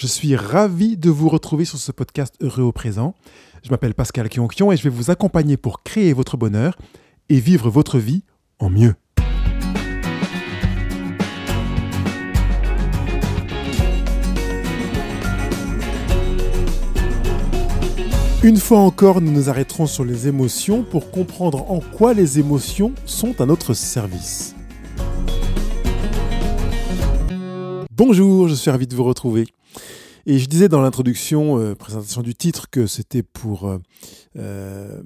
Je 0.00 0.06
suis 0.06 0.34
ravi 0.34 0.96
de 0.96 1.10
vous 1.10 1.28
retrouver 1.28 1.66
sur 1.66 1.76
ce 1.76 1.92
podcast 1.92 2.34
Heureux 2.40 2.62
au 2.62 2.72
présent. 2.72 3.14
Je 3.62 3.68
m'appelle 3.68 3.92
Pascal 3.92 4.30
Kionkion 4.30 4.72
et 4.72 4.78
je 4.78 4.82
vais 4.82 4.88
vous 4.88 5.10
accompagner 5.10 5.58
pour 5.58 5.82
créer 5.82 6.14
votre 6.14 6.38
bonheur 6.38 6.78
et 7.28 7.38
vivre 7.38 7.68
votre 7.68 7.98
vie 7.98 8.22
en 8.60 8.70
mieux. 8.70 8.94
Une 18.42 18.56
fois 18.56 18.78
encore, 18.78 19.20
nous 19.20 19.32
nous 19.32 19.50
arrêterons 19.50 19.86
sur 19.86 20.06
les 20.06 20.26
émotions 20.26 20.82
pour 20.82 21.10
comprendre 21.10 21.70
en 21.70 21.80
quoi 21.80 22.14
les 22.14 22.38
émotions 22.38 22.94
sont 23.04 23.38
à 23.42 23.44
notre 23.44 23.74
service. 23.74 24.54
Bonjour, 27.92 28.48
je 28.48 28.54
suis 28.54 28.70
ravi 28.70 28.86
de 28.86 28.96
vous 28.96 29.04
retrouver. 29.04 29.44
Et 30.26 30.38
je 30.38 30.46
disais 30.46 30.68
dans 30.68 30.80
l'introduction, 30.80 31.58
euh, 31.58 31.74
présentation 31.74 32.22
du 32.22 32.34
titre, 32.34 32.68
que 32.70 32.86
c'était 32.86 33.22
pour 33.22 33.68
euh, 33.68 33.78
euh, 34.36 35.02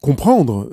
comprendre 0.00 0.68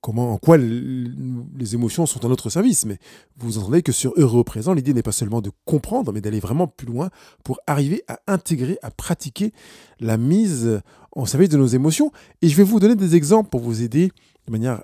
comment, 0.00 0.32
en 0.32 0.38
quoi 0.38 0.56
les 0.56 1.74
émotions 1.74 2.06
sont 2.06 2.24
à 2.24 2.28
notre 2.28 2.50
service. 2.50 2.84
Mais 2.84 2.98
vous 3.36 3.58
entendez 3.58 3.82
que 3.82 3.92
sur 3.92 4.12
Heureux 4.16 4.44
présent, 4.44 4.72
l'idée 4.72 4.94
n'est 4.94 5.02
pas 5.02 5.12
seulement 5.12 5.40
de 5.40 5.50
comprendre, 5.64 6.12
mais 6.12 6.20
d'aller 6.20 6.40
vraiment 6.40 6.66
plus 6.66 6.86
loin 6.86 7.10
pour 7.44 7.60
arriver 7.66 8.02
à 8.08 8.20
intégrer, 8.26 8.78
à 8.82 8.90
pratiquer 8.90 9.52
la 10.00 10.16
mise 10.16 10.80
en 11.12 11.26
service 11.26 11.50
de 11.50 11.58
nos 11.58 11.66
émotions. 11.66 12.10
Et 12.42 12.48
je 12.48 12.56
vais 12.56 12.64
vous 12.64 12.80
donner 12.80 12.96
des 12.96 13.14
exemples 13.14 13.50
pour 13.50 13.60
vous 13.60 13.82
aider 13.82 14.10
de 14.46 14.52
manière 14.52 14.82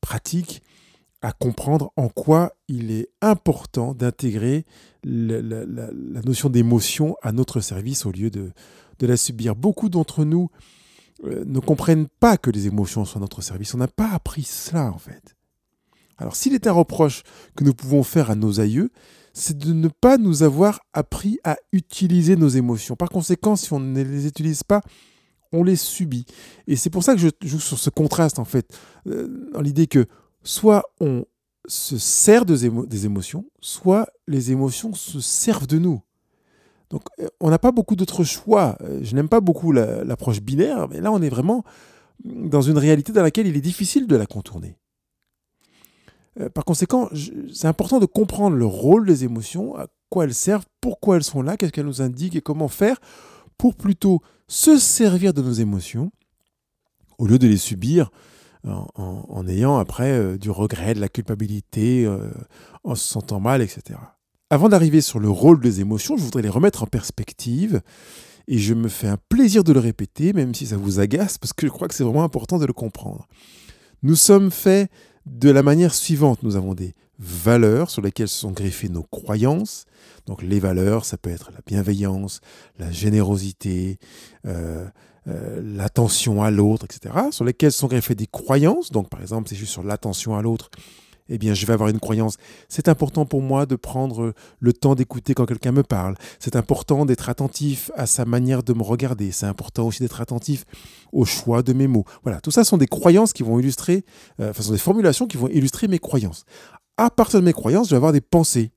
pratique 0.00 0.62
à 1.24 1.32
comprendre 1.32 1.90
en 1.96 2.10
quoi 2.10 2.52
il 2.68 2.90
est 2.90 3.08
important 3.22 3.94
d'intégrer 3.94 4.66
la, 5.04 5.64
notion 6.22 6.50
d'émotion 6.50 7.16
à 7.22 7.32
notre 7.32 7.60
service 7.60 8.04
au 8.04 8.12
lieu 8.12 8.28
de, 8.28 8.52
la 9.00 9.16
subir. 9.16 9.56
Beaucoup 9.56 9.88
d'entre 9.88 10.26
nous 10.26 10.50
euh, 11.24 11.42
ne 11.46 11.60
comprennent 11.60 12.08
pas 12.20 12.36
que 12.36 12.50
les 12.50 12.66
émotions 12.66 13.06
sont 13.06 13.16
à 13.16 13.20
notre 13.20 13.40
service. 13.40 13.72
On 13.72 13.78
n'a 13.78 13.88
pas 13.88 14.10
appris 14.10 14.42
cela 14.42 14.92
en 14.92 14.98
fait. 14.98 15.34
Alors 16.18 16.36
s'il 16.36 16.52
est 16.52 16.66
un 16.66 16.72
reproche 16.72 17.22
que 17.56 17.64
nous 17.64 17.72
pouvons 17.72 18.02
faire 18.02 18.30
à 18.30 18.34
nos 18.34 18.60
aïeux, 18.60 18.90
c'est 19.32 19.56
de 19.56 19.72
ne 19.72 19.88
pas 19.88 20.18
nous 20.18 20.42
avoir 20.42 20.80
appris 20.92 21.38
à 21.42 21.56
utiliser 21.72 22.36
nos 22.36 22.48
émotions. 22.48 22.96
Par 22.96 23.08
conséquent, 23.08 23.56
si 23.56 23.72
on 23.72 23.80
ne 23.80 24.02
les 24.02 24.26
utilise 24.26 24.62
pas, 24.62 24.82
on 25.52 25.62
les 25.62 25.76
subit. 25.76 26.26
Et 26.66 26.76
c'est 26.76 26.90
pour 26.90 27.02
ça 27.02 27.14
que 27.14 27.20
je 27.20 27.30
joue 27.42 27.60
sur 27.60 27.78
ce 27.78 27.88
contraste 27.88 28.38
en 28.38 28.44
fait, 28.44 28.76
euh, 29.06 29.50
dans 29.54 29.62
l'idée 29.62 29.86
que 29.86 30.06
soit 30.44 30.84
on 31.00 31.24
se 31.66 31.98
sert 31.98 32.44
des 32.44 33.06
émotions, 33.06 33.46
soit 33.60 34.08
les 34.28 34.52
émotions 34.52 34.94
se 34.94 35.20
servent 35.20 35.66
de 35.66 35.78
nous. 35.78 36.02
Donc 36.90 37.02
on 37.40 37.50
n'a 37.50 37.58
pas 37.58 37.72
beaucoup 37.72 37.96
d'autres 37.96 38.22
choix. 38.22 38.78
Je 39.00 39.14
n'aime 39.14 39.28
pas 39.28 39.40
beaucoup 39.40 39.72
l'approche 39.72 40.40
binaire, 40.40 40.88
mais 40.88 41.00
là 41.00 41.10
on 41.10 41.20
est 41.22 41.28
vraiment 41.28 41.64
dans 42.24 42.60
une 42.60 42.78
réalité 42.78 43.12
dans 43.12 43.22
laquelle 43.22 43.46
il 43.46 43.56
est 43.56 43.62
difficile 43.62 44.06
de 44.06 44.16
la 44.16 44.26
contourner. 44.26 44.76
Euh, 46.40 46.48
par 46.48 46.64
conséquent, 46.64 47.08
c'est 47.52 47.68
important 47.68 48.00
de 48.00 48.06
comprendre 48.06 48.56
le 48.56 48.66
rôle 48.66 49.06
des 49.06 49.24
émotions, 49.24 49.76
à 49.76 49.86
quoi 50.10 50.24
elles 50.24 50.34
servent, 50.34 50.66
pourquoi 50.80 51.16
elles 51.16 51.24
sont 51.24 51.42
là, 51.42 51.56
qu'est-ce 51.56 51.72
qu'elles 51.72 51.86
nous 51.86 52.02
indiquent 52.02 52.36
et 52.36 52.40
comment 52.40 52.68
faire 52.68 53.00
pour 53.56 53.74
plutôt 53.74 54.20
se 54.48 54.78
servir 54.78 55.32
de 55.32 55.42
nos 55.42 55.52
émotions 55.52 56.10
au 57.18 57.26
lieu 57.26 57.38
de 57.38 57.46
les 57.46 57.56
subir 57.56 58.10
en, 58.66 59.46
ayant 59.46 59.78
après 59.78 60.12
euh, 60.12 60.38
du 60.38 60.50
regret, 60.50 60.94
de 60.94 61.00
la 61.00 61.08
culpabilité, 61.08 62.04
euh, 62.06 62.30
en 62.82 62.94
se 62.94 63.06
sentant 63.06 63.40
mal, 63.40 63.62
etc. 63.62 63.98
Avant 64.50 64.68
d'arriver 64.68 65.00
sur 65.00 65.18
le 65.18 65.28
rôle 65.28 65.60
des 65.60 65.80
émotions, 65.80 66.16
je 66.16 66.22
voudrais 66.22 66.42
les 66.42 66.48
remettre 66.48 66.82
en 66.82 66.86
perspective. 66.86 67.82
Et 68.46 68.58
je 68.58 68.74
me 68.74 68.88
fais 68.88 69.08
un 69.08 69.16
plaisir 69.28 69.64
de 69.64 69.72
le 69.72 69.80
répéter, 69.80 70.32
même 70.34 70.54
si 70.54 70.66
ça 70.66 70.76
vous 70.76 71.00
agace, 71.00 71.38
parce 71.38 71.52
que 71.52 71.66
je 71.66 71.72
crois 71.72 71.88
que 71.88 71.94
c'est 71.94 72.04
vraiment 72.04 72.24
important 72.24 72.58
de 72.58 72.66
le 72.66 72.74
comprendre. 72.74 73.26
Nous 74.02 74.16
sommes 74.16 74.50
faits 74.50 74.90
de 75.24 75.50
la 75.50 75.62
manière 75.62 75.94
suivante. 75.94 76.42
Nous 76.42 76.56
avons 76.56 76.74
des 76.74 76.94
valeurs 77.18 77.90
sur 77.90 78.02
lesquelles 78.02 78.28
sont 78.28 78.50
greffées 78.50 78.88
nos 78.88 79.02
croyances. 79.02 79.86
Donc 80.26 80.42
les 80.42 80.60
valeurs, 80.60 81.04
ça 81.04 81.16
peut 81.16 81.30
être 81.30 81.50
la 81.52 81.60
bienveillance, 81.66 82.40
la 82.78 82.90
générosité, 82.90 83.98
euh, 84.46 84.86
euh, 85.26 85.60
l'attention 85.64 86.42
à 86.42 86.50
l'autre, 86.50 86.84
etc., 86.84 87.14
sur 87.30 87.44
lesquelles 87.44 87.72
sont 87.72 87.86
greffées 87.86 88.14
des 88.14 88.26
croyances. 88.26 88.90
Donc, 88.90 89.08
par 89.08 89.20
exemple, 89.20 89.48
c'est 89.48 89.56
juste 89.56 89.72
sur 89.72 89.82
l'attention 89.82 90.36
à 90.36 90.42
l'autre, 90.42 90.70
eh 91.28 91.38
bien, 91.38 91.54
je 91.54 91.64
vais 91.64 91.72
avoir 91.72 91.88
une 91.88 92.00
croyance. 92.00 92.36
C'est 92.68 92.88
important 92.88 93.24
pour 93.24 93.40
moi 93.40 93.64
de 93.64 93.76
prendre 93.76 94.34
le 94.58 94.72
temps 94.72 94.94
d'écouter 94.94 95.34
quand 95.34 95.46
quelqu'un 95.46 95.72
me 95.72 95.82
parle. 95.82 96.16
C'est 96.38 96.56
important 96.56 97.06
d'être 97.06 97.28
attentif 97.30 97.90
à 97.94 98.06
sa 98.06 98.24
manière 98.24 98.62
de 98.62 98.74
me 98.74 98.82
regarder. 98.82 99.30
C'est 99.32 99.46
important 99.46 99.86
aussi 99.86 100.02
d'être 100.02 100.20
attentif 100.20 100.64
au 101.12 101.24
choix 101.24 101.62
de 101.62 101.72
mes 101.72 101.86
mots. 101.86 102.04
Voilà, 102.22 102.40
tout 102.40 102.50
ça 102.50 102.64
sont 102.64 102.76
des 102.76 102.86
croyances 102.86 103.32
qui 103.32 103.42
vont 103.42 103.58
illustrer, 103.58 104.04
euh, 104.40 104.50
enfin, 104.50 104.62
sont 104.62 104.72
des 104.72 104.78
formulations 104.78 105.26
qui 105.26 105.36
vont 105.36 105.48
illustrer 105.48 105.88
mes 105.88 105.98
croyances. 105.98 106.44
À 106.96 107.10
partir 107.10 107.40
de 107.40 107.44
mes 107.44 107.54
croyances, 107.54 107.86
je 107.86 107.92
vais 107.92 107.96
avoir 107.96 108.12
des 108.12 108.20
pensées. 108.20 108.72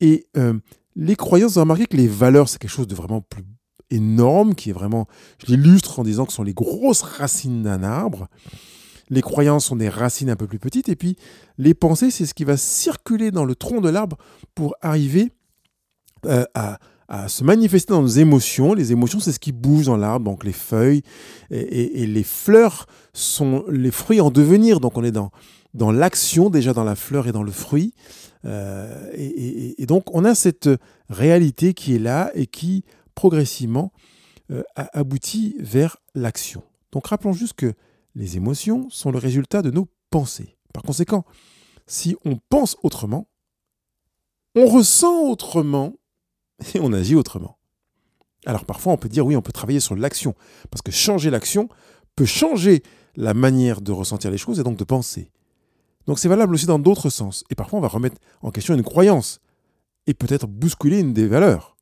Et 0.00 0.26
euh, 0.36 0.58
les 0.96 1.16
croyances, 1.16 1.54
vous 1.54 1.60
remarquez 1.60 1.86
que 1.86 1.96
les 1.96 2.08
valeurs, 2.08 2.48
c'est 2.48 2.58
quelque 2.58 2.70
chose 2.70 2.88
de 2.88 2.94
vraiment 2.94 3.20
plus 3.20 3.44
énorme, 3.90 4.54
qui 4.54 4.70
est 4.70 4.72
vraiment, 4.72 5.06
je 5.38 5.46
l'illustre 5.46 5.98
en 6.00 6.04
disant 6.04 6.24
que 6.24 6.32
ce 6.32 6.36
sont 6.36 6.42
les 6.42 6.54
grosses 6.54 7.02
racines 7.02 7.62
d'un 7.62 7.82
arbre. 7.82 8.28
Les 9.08 9.22
croyances 9.22 9.66
sont 9.66 9.76
des 9.76 9.88
racines 9.88 10.30
un 10.30 10.36
peu 10.36 10.46
plus 10.46 10.58
petites, 10.58 10.88
et 10.88 10.96
puis 10.96 11.16
les 11.58 11.74
pensées, 11.74 12.10
c'est 12.10 12.26
ce 12.26 12.34
qui 12.34 12.44
va 12.44 12.56
circuler 12.56 13.30
dans 13.30 13.44
le 13.44 13.54
tronc 13.54 13.80
de 13.80 13.88
l'arbre 13.88 14.16
pour 14.54 14.74
arriver 14.82 15.30
euh, 16.26 16.44
à, 16.54 16.78
se 17.28 17.44
manifester 17.44 17.92
dans 17.92 18.02
nos 18.02 18.08
émotions. 18.08 18.74
Les 18.74 18.90
émotions, 18.90 19.20
c'est 19.20 19.30
ce 19.30 19.38
qui 19.38 19.52
bouge 19.52 19.86
dans 19.86 19.96
l'arbre, 19.96 20.24
donc 20.24 20.42
les 20.42 20.52
feuilles 20.52 21.02
et, 21.52 22.04
les 22.04 22.24
fleurs 22.24 22.86
sont 23.12 23.64
les 23.68 23.92
fruits 23.92 24.20
en 24.20 24.32
devenir. 24.32 24.80
Donc 24.80 24.98
on 24.98 25.04
est 25.04 25.12
dans, 25.12 25.30
dans 25.72 25.92
l'action 25.92 26.50
déjà 26.50 26.72
dans 26.72 26.82
la 26.82 26.96
fleur 26.96 27.28
et 27.28 27.32
dans 27.32 27.44
le 27.44 27.52
fruit. 27.52 27.94
Euh, 28.44 29.08
et, 29.14 29.86
donc 29.86 30.12
on 30.14 30.24
a 30.24 30.34
cette 30.34 30.68
réalité 31.08 31.74
qui 31.74 31.94
est 31.94 32.00
là 32.00 32.32
et 32.34 32.46
qui 32.46 32.84
progressivement 33.16 33.92
euh, 34.52 34.62
aboutit 34.76 35.56
vers 35.58 35.96
l'action. 36.14 36.62
Donc 36.92 37.08
rappelons 37.08 37.32
juste 37.32 37.54
que 37.54 37.74
les 38.14 38.36
émotions 38.36 38.88
sont 38.90 39.10
le 39.10 39.18
résultat 39.18 39.62
de 39.62 39.72
nos 39.72 39.88
pensées. 40.10 40.56
Par 40.72 40.84
conséquent, 40.84 41.24
si 41.88 42.14
on 42.24 42.36
pense 42.48 42.76
autrement, 42.84 43.26
on 44.54 44.66
ressent 44.66 45.28
autrement 45.28 45.94
et 46.74 46.80
on 46.80 46.92
agit 46.92 47.16
autrement. 47.16 47.58
Alors 48.44 48.64
parfois 48.64 48.92
on 48.92 48.96
peut 48.96 49.08
dire 49.08 49.26
oui, 49.26 49.34
on 49.34 49.42
peut 49.42 49.50
travailler 49.50 49.80
sur 49.80 49.96
l'action, 49.96 50.36
parce 50.70 50.82
que 50.82 50.92
changer 50.92 51.30
l'action 51.30 51.68
peut 52.14 52.24
changer 52.24 52.82
la 53.16 53.34
manière 53.34 53.80
de 53.80 53.90
ressentir 53.92 54.30
les 54.30 54.38
choses 54.38 54.60
et 54.60 54.62
donc 54.62 54.76
de 54.76 54.84
penser. 54.84 55.32
Donc 56.06 56.18
c'est 56.18 56.28
valable 56.28 56.54
aussi 56.54 56.66
dans 56.66 56.78
d'autres 56.78 57.10
sens. 57.10 57.44
Et 57.50 57.54
parfois 57.54 57.78
on 57.78 57.82
va 57.82 57.88
remettre 57.88 58.16
en 58.42 58.50
question 58.50 58.74
une 58.74 58.84
croyance 58.84 59.40
et 60.06 60.14
peut-être 60.14 60.46
bousculer 60.46 61.00
une 61.00 61.12
des 61.12 61.26
valeurs. 61.26 61.75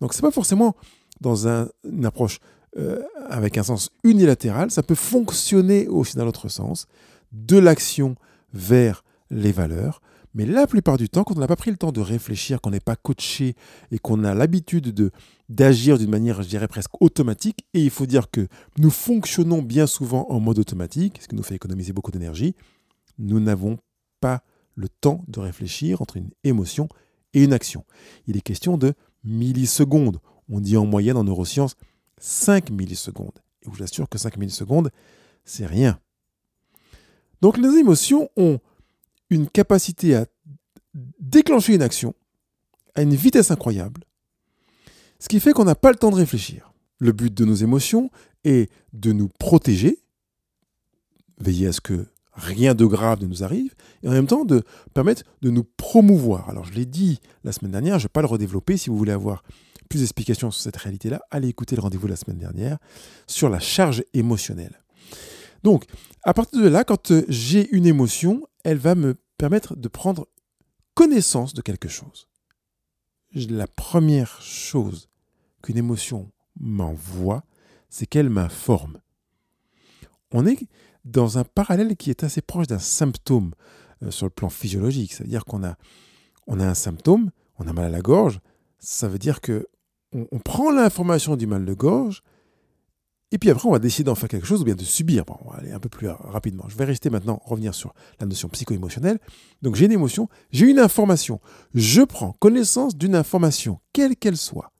Donc 0.00 0.14
c'est 0.14 0.22
pas 0.22 0.30
forcément 0.30 0.74
dans 1.20 1.46
une 1.46 2.04
approche 2.04 2.40
euh, 2.78 3.02
avec 3.28 3.58
un 3.58 3.62
sens 3.62 3.90
unilatéral, 4.04 4.70
ça 4.70 4.82
peut 4.82 4.94
fonctionner 4.94 5.88
aussi 5.88 6.16
dans 6.16 6.24
l'autre 6.24 6.48
sens, 6.48 6.86
de 7.32 7.58
l'action 7.58 8.14
vers 8.52 9.04
les 9.30 9.52
valeurs. 9.52 10.00
Mais 10.34 10.46
la 10.46 10.68
plupart 10.68 10.96
du 10.96 11.08
temps, 11.08 11.24
quand 11.24 11.36
on 11.36 11.40
n'a 11.40 11.48
pas 11.48 11.56
pris 11.56 11.72
le 11.72 11.76
temps 11.76 11.90
de 11.90 12.00
réfléchir, 12.00 12.60
qu'on 12.60 12.70
n'est 12.70 12.78
pas 12.78 12.94
coaché 12.94 13.56
et 13.90 13.98
qu'on 13.98 14.22
a 14.22 14.34
l'habitude 14.34 14.94
de 14.94 15.10
d'agir 15.48 15.98
d'une 15.98 16.10
manière, 16.10 16.42
je 16.42 16.48
dirais, 16.48 16.68
presque 16.68 17.02
automatique, 17.02 17.66
et 17.74 17.82
il 17.82 17.90
faut 17.90 18.06
dire 18.06 18.30
que 18.30 18.46
nous 18.78 18.90
fonctionnons 18.90 19.62
bien 19.62 19.88
souvent 19.88 20.26
en 20.30 20.38
mode 20.38 20.60
automatique, 20.60 21.18
ce 21.20 21.26
qui 21.26 21.34
nous 21.34 21.42
fait 21.42 21.56
économiser 21.56 21.92
beaucoup 21.92 22.12
d'énergie, 22.12 22.54
nous 23.18 23.40
n'avons 23.40 23.78
pas 24.20 24.44
le 24.76 24.88
temps 24.88 25.24
de 25.26 25.40
réfléchir 25.40 26.00
entre 26.02 26.16
une 26.18 26.30
émotion 26.44 26.88
et 27.34 27.42
une 27.42 27.52
action. 27.52 27.84
Il 28.28 28.36
est 28.36 28.42
question 28.42 28.78
de 28.78 28.94
millisecondes. 29.24 30.18
On 30.48 30.60
dit 30.60 30.76
en 30.76 30.86
moyenne 30.86 31.16
en 31.16 31.24
neurosciences 31.24 31.76
5 32.18 32.70
millisecondes. 32.70 33.38
Et 33.62 33.66
je 33.66 33.70
vous 33.70 33.82
assure 33.82 34.08
que 34.08 34.18
5 34.18 34.36
millisecondes, 34.36 34.90
c'est 35.44 35.66
rien. 35.66 35.98
Donc 37.40 37.56
les 37.56 37.78
émotions 37.78 38.28
ont 38.36 38.58
une 39.30 39.48
capacité 39.48 40.16
à 40.16 40.26
déclencher 41.20 41.74
une 41.74 41.82
action 41.82 42.14
à 42.94 43.02
une 43.02 43.14
vitesse 43.14 43.50
incroyable, 43.50 44.04
ce 45.18 45.28
qui 45.28 45.40
fait 45.40 45.52
qu'on 45.52 45.64
n'a 45.64 45.74
pas 45.74 45.90
le 45.90 45.96
temps 45.96 46.10
de 46.10 46.16
réfléchir. 46.16 46.72
Le 46.98 47.12
but 47.12 47.32
de 47.32 47.44
nos 47.44 47.54
émotions 47.54 48.10
est 48.44 48.70
de 48.92 49.12
nous 49.12 49.28
protéger, 49.28 49.98
veiller 51.38 51.68
à 51.68 51.72
ce 51.72 51.80
que 51.80 52.06
rien 52.40 52.74
de 52.74 52.84
grave 52.84 53.20
ne 53.20 53.26
nous 53.26 53.44
arrive, 53.44 53.74
et 54.02 54.08
en 54.08 54.12
même 54.12 54.26
temps 54.26 54.44
de 54.44 54.62
permettre 54.94 55.22
de 55.42 55.50
nous 55.50 55.64
promouvoir. 55.64 56.48
Alors 56.48 56.64
je 56.64 56.72
l'ai 56.72 56.86
dit 56.86 57.20
la 57.44 57.52
semaine 57.52 57.72
dernière, 57.72 57.98
je 57.98 58.04
ne 58.04 58.08
vais 58.08 58.12
pas 58.12 58.22
le 58.22 58.26
redévelopper, 58.26 58.76
si 58.76 58.90
vous 58.90 58.96
voulez 58.96 59.12
avoir 59.12 59.42
plus 59.88 60.00
d'explications 60.00 60.50
sur 60.50 60.62
cette 60.62 60.76
réalité-là, 60.76 61.20
allez 61.30 61.48
écouter 61.48 61.76
le 61.76 61.82
rendez-vous 61.82 62.06
la 62.06 62.16
semaine 62.16 62.38
dernière 62.38 62.78
sur 63.26 63.48
la 63.50 63.58
charge 63.58 64.04
émotionnelle. 64.14 64.80
Donc, 65.62 65.84
à 66.22 66.32
partir 66.32 66.62
de 66.62 66.68
là, 66.68 66.84
quand 66.84 67.10
euh, 67.10 67.24
j'ai 67.28 67.68
une 67.74 67.86
émotion, 67.86 68.46
elle 68.64 68.78
va 68.78 68.94
me 68.94 69.16
permettre 69.36 69.76
de 69.76 69.88
prendre 69.88 70.28
connaissance 70.94 71.54
de 71.54 71.62
quelque 71.62 71.88
chose. 71.88 72.28
la 73.34 73.66
première 73.66 74.40
chose 74.40 75.08
qu'une 75.62 75.76
émotion 75.76 76.30
m'envoie, 76.58 77.44
c'est 77.88 78.06
qu'elle 78.06 78.30
m'informe. 78.30 79.00
On 80.32 80.46
est 80.46 80.58
dans 81.04 81.38
un 81.38 81.44
parallèle 81.44 81.96
qui 81.96 82.10
est 82.10 82.24
assez 82.24 82.42
proche 82.42 82.66
d'un 82.66 82.78
symptôme 82.78 83.52
euh, 84.02 84.10
sur 84.10 84.26
le 84.26 84.30
plan 84.30 84.48
physiologique. 84.48 85.12
C'est-à-dire 85.12 85.44
qu'on 85.44 85.64
a, 85.64 85.76
on 86.46 86.60
a 86.60 86.66
un 86.66 86.74
symptôme, 86.74 87.30
on 87.58 87.66
a 87.66 87.72
mal 87.72 87.86
à 87.86 87.90
la 87.90 88.00
gorge, 88.00 88.40
ça 88.78 89.08
veut 89.08 89.18
dire 89.18 89.40
que 89.40 89.66
on, 90.12 90.40
prend 90.40 90.72
l'information 90.72 91.36
du 91.36 91.46
mal 91.46 91.64
de 91.64 91.72
gorge, 91.72 92.24
et 93.30 93.38
puis 93.38 93.48
après 93.48 93.68
on 93.68 93.72
va 93.72 93.78
décider 93.78 94.04
d'en 94.06 94.16
faire 94.16 94.28
quelque 94.28 94.46
chose 94.46 94.62
ou 94.62 94.64
bien 94.64 94.74
de 94.74 94.82
subir. 94.82 95.24
Bon, 95.24 95.36
on 95.44 95.50
va 95.50 95.58
aller 95.58 95.70
un 95.70 95.78
peu 95.78 95.88
plus 95.88 96.08
rapidement. 96.08 96.64
Je 96.68 96.76
vais 96.76 96.84
rester 96.84 97.10
maintenant, 97.10 97.40
revenir 97.44 97.74
sur 97.74 97.94
la 98.18 98.26
notion 98.26 98.48
psycho-émotionnelle. 98.48 99.20
Donc 99.62 99.76
j'ai 99.76 99.84
une 99.84 99.92
émotion, 99.92 100.28
j'ai 100.50 100.66
une 100.66 100.80
information. 100.80 101.40
Je 101.74 102.02
prends 102.02 102.32
connaissance 102.32 102.96
d'une 102.96 103.14
information, 103.14 103.78
quelle 103.92 104.16
qu'elle 104.16 104.36
soit. 104.36 104.72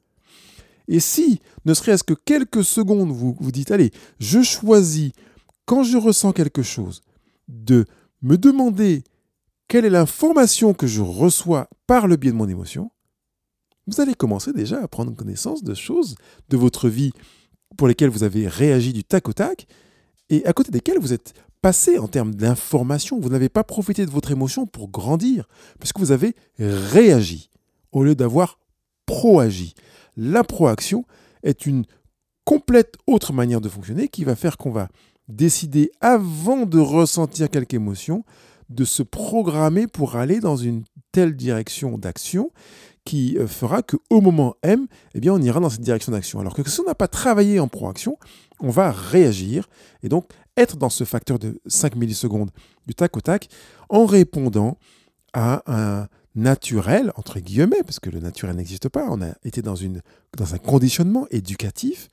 Et 0.89 0.99
si, 0.99 1.41
ne 1.65 1.73
serait-ce 1.73 2.03
que 2.03 2.15
quelques 2.15 2.65
secondes, 2.65 3.13
vous 3.13 3.37
vous 3.39 3.53
dites, 3.53 3.71
allez, 3.71 3.93
je 4.19 4.43
choisis, 4.43 5.13
quand 5.71 5.85
je 5.85 5.99
ressens 5.99 6.33
quelque 6.33 6.65
chose, 6.65 7.01
de 7.47 7.87
me 8.23 8.37
demander 8.37 9.05
quelle 9.69 9.85
est 9.85 9.91
l'information 9.91 10.75
que 10.75 10.89
je 10.89 11.01
reçois 11.01 11.71
par 11.87 12.09
le 12.09 12.17
biais 12.17 12.33
de 12.33 12.37
mon 12.37 12.49
émotion, 12.49 12.91
vous 13.87 14.01
allez 14.01 14.15
commencer 14.15 14.53
déjà 14.53 14.83
à 14.83 14.89
prendre 14.89 15.15
connaissance 15.15 15.63
de 15.63 15.75
choses 15.75 16.17
de 16.49 16.57
votre 16.57 16.89
vie 16.89 17.13
pour 17.77 17.87
lesquelles 17.87 18.11
vous 18.11 18.25
avez 18.25 18.49
réagi 18.49 18.93
du 18.93 19.05
tac 19.05 19.29
au 19.29 19.33
tac 19.33 19.69
et 20.29 20.45
à 20.45 20.53
côté 20.53 20.73
desquelles 20.73 20.99
vous 20.99 21.13
êtes 21.13 21.35
passé 21.63 22.01
en 22.01 22.09
termes 22.09 22.35
d'information. 22.35 23.21
Vous 23.21 23.29
n'avez 23.29 23.49
pas 23.49 23.63
profité 23.63 24.05
de 24.05 24.11
votre 24.11 24.33
émotion 24.33 24.67
pour 24.67 24.89
grandir, 24.89 25.47
puisque 25.79 26.01
vous 26.01 26.11
avez 26.11 26.35
réagi 26.59 27.49
au 27.93 28.03
lieu 28.03 28.17
d'avoir 28.17 28.59
proagi. 29.07 29.75
La 30.17 30.43
proaction 30.43 31.05
est 31.45 31.65
une 31.65 31.85
complète 32.45 32.97
autre 33.07 33.33
manière 33.33 33.61
de 33.61 33.69
fonctionner 33.69 34.09
qui 34.09 34.25
va 34.25 34.35
faire 34.35 34.57
qu'on 34.57 34.73
va 34.73 34.89
décider 35.31 35.91
avant 36.01 36.67
de 36.67 36.79
ressentir 36.79 37.49
quelque 37.51 37.75
émotion 37.75 38.25
de 38.69 38.85
se 38.85 39.03
programmer 39.03 39.87
pour 39.87 40.17
aller 40.17 40.41
dans 40.41 40.57
une 40.57 40.85
telle 41.13 41.35
direction 41.35 41.99
d'action 41.99 42.51
qui 43.05 43.37
euh, 43.39 43.47
fera 43.47 43.83
qu'au 43.83 44.21
moment 44.21 44.55
M, 44.63 44.87
eh 45.15 45.31
on 45.31 45.41
ira 45.41 45.59
dans 45.61 45.71
cette 45.71 45.81
direction 45.81 46.13
d'action. 46.13 46.39
Alors 46.41 46.55
que 46.55 46.69
si 46.69 46.81
on 46.81 46.85
n'a 46.85 46.95
pas 46.95 47.09
travaillé 47.09 47.59
en 47.59 47.69
proaction, 47.69 48.19
on 48.61 48.71
va 48.71 48.93
réagir 48.93 49.69
et 50.03 50.09
donc 50.09 50.27
être 50.57 50.77
dans 50.77 50.91
ce 50.91 51.05
facteur 51.05 51.39
de 51.39 51.61
5 51.67 51.97
millisecondes 51.97 52.51
du 52.87 52.95
tac 52.95 53.17
au 53.17 53.21
tac 53.21 53.49
en 53.89 54.07
répondant 54.07 54.79
à 55.33 55.63
un 55.67 56.09
naturel, 56.35 57.13
entre 57.17 57.41
guillemets, 57.41 57.83
parce 57.85 57.99
que 57.99 58.11
le 58.11 58.21
naturel 58.21 58.55
n'existe 58.57 58.89
pas, 58.89 59.07
on 59.11 59.21
a 59.21 59.33
été 59.45 59.63
dans 59.63 59.75
un 59.83 60.59
conditionnement 60.59 61.27
éducatif, 61.31 62.09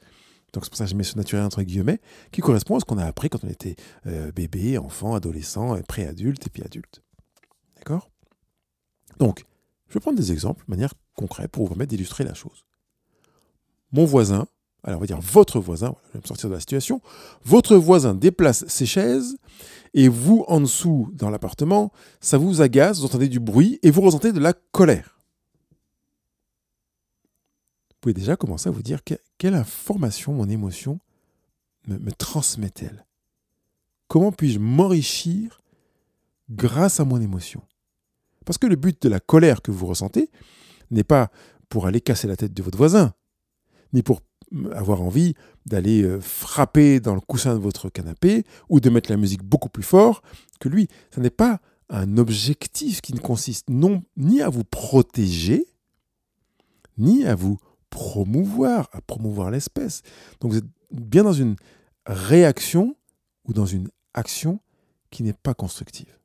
donc 0.53 0.63
c'est 0.63 0.69
pour 0.69 0.77
ça 0.77 0.85
que 0.85 0.91
je 0.91 0.95
mets 0.95 1.03
ce 1.03 1.17
naturel 1.17 1.43
entre 1.43 1.61
guillemets, 1.61 1.99
qui 2.31 2.41
correspond 2.41 2.77
à 2.77 2.79
ce 2.79 2.85
qu'on 2.85 2.97
a 2.97 3.05
appris 3.05 3.29
quand 3.29 3.43
on 3.43 3.49
était 3.49 3.75
euh, 4.05 4.31
bébé, 4.31 4.77
enfant, 4.77 5.13
adolescent, 5.15 5.75
euh, 5.75 5.81
préadulte 5.87 6.47
et 6.47 6.49
puis 6.49 6.63
adulte. 6.63 7.01
D'accord? 7.77 8.09
Donc, 9.19 9.45
je 9.87 9.93
vais 9.93 9.99
prendre 9.99 10.17
des 10.17 10.31
exemples 10.31 10.63
de 10.67 10.71
manière 10.71 10.93
concrète 11.15 11.51
pour 11.51 11.63
vous 11.63 11.69
permettre 11.69 11.89
d'illustrer 11.89 12.23
la 12.23 12.33
chose. 12.33 12.65
Mon 13.91 14.05
voisin, 14.05 14.47
alors 14.83 14.99
on 14.99 15.01
va 15.01 15.07
dire 15.07 15.19
votre 15.19 15.59
voisin, 15.59 15.95
je 16.07 16.13
vais 16.13 16.21
me 16.21 16.27
sortir 16.27 16.49
de 16.49 16.53
la 16.53 16.59
situation, 16.59 17.01
votre 17.43 17.75
voisin 17.75 18.13
déplace 18.13 18.65
ses 18.67 18.85
chaises 18.85 19.37
et 19.93 20.07
vous, 20.07 20.45
en 20.47 20.61
dessous, 20.61 21.09
dans 21.13 21.29
l'appartement, 21.29 21.91
ça 22.19 22.37
vous 22.37 22.61
agace, 22.61 22.99
vous 22.99 23.05
entendez 23.05 23.29
du 23.29 23.39
bruit 23.39 23.79
et 23.83 23.91
vous 23.91 24.01
ressentez 24.01 24.31
de 24.31 24.39
la 24.39 24.53
colère. 24.53 25.16
Déjà 28.13 28.35
commencer 28.35 28.69
à 28.69 28.71
vous 28.71 28.83
dire 28.83 29.01
quelle 29.37 29.55
information 29.55 30.33
mon 30.33 30.49
émotion 30.49 30.99
me, 31.87 31.97
me 31.97 32.11
transmet-elle? 32.11 33.05
Comment 34.07 34.31
puis-je 34.31 34.59
m'enrichir 34.59 35.61
grâce 36.49 36.99
à 36.99 37.05
mon 37.05 37.19
émotion? 37.19 37.61
Parce 38.45 38.57
que 38.57 38.67
le 38.67 38.77
but 38.77 39.01
de 39.01 39.09
la 39.09 39.19
colère 39.19 39.61
que 39.61 39.71
vous 39.71 39.85
ressentez 39.85 40.29
n'est 40.91 41.03
pas 41.03 41.29
pour 41.69 41.85
aller 41.85 41.99
casser 41.99 42.27
la 42.27 42.37
tête 42.37 42.53
de 42.53 42.63
votre 42.63 42.77
voisin, 42.77 43.13
ni 43.93 44.03
pour 44.03 44.21
avoir 44.73 45.01
envie 45.01 45.33
d'aller 45.65 46.03
euh, 46.03 46.21
frapper 46.21 47.01
dans 47.01 47.13
le 47.13 47.19
coussin 47.19 47.53
de 47.55 47.59
votre 47.59 47.89
canapé 47.89 48.45
ou 48.69 48.79
de 48.79 48.89
mettre 48.89 49.11
la 49.11 49.17
musique 49.17 49.43
beaucoup 49.43 49.67
plus 49.67 49.83
fort 49.83 50.21
que 50.61 50.69
lui. 50.69 50.87
Ce 51.13 51.19
n'est 51.19 51.29
pas 51.29 51.59
un 51.89 52.17
objectif 52.17 53.01
qui 53.01 53.13
ne 53.13 53.19
consiste 53.19 53.69
non 53.69 54.03
ni 54.15 54.41
à 54.41 54.47
vous 54.47 54.63
protéger, 54.63 55.65
ni 56.97 57.25
à 57.25 57.35
vous 57.35 57.59
promouvoir, 57.89 58.89
à 58.91 59.01
promouvoir 59.01 59.51
l'espèce. 59.51 60.01
Donc 60.39 60.51
vous 60.51 60.57
êtes 60.57 60.65
bien 60.91 61.23
dans 61.23 61.33
une 61.33 61.55
réaction 62.05 62.95
ou 63.45 63.53
dans 63.53 63.65
une 63.65 63.89
action 64.13 64.59
qui 65.11 65.23
n'est 65.23 65.33
pas 65.33 65.53
constructive. 65.53 66.17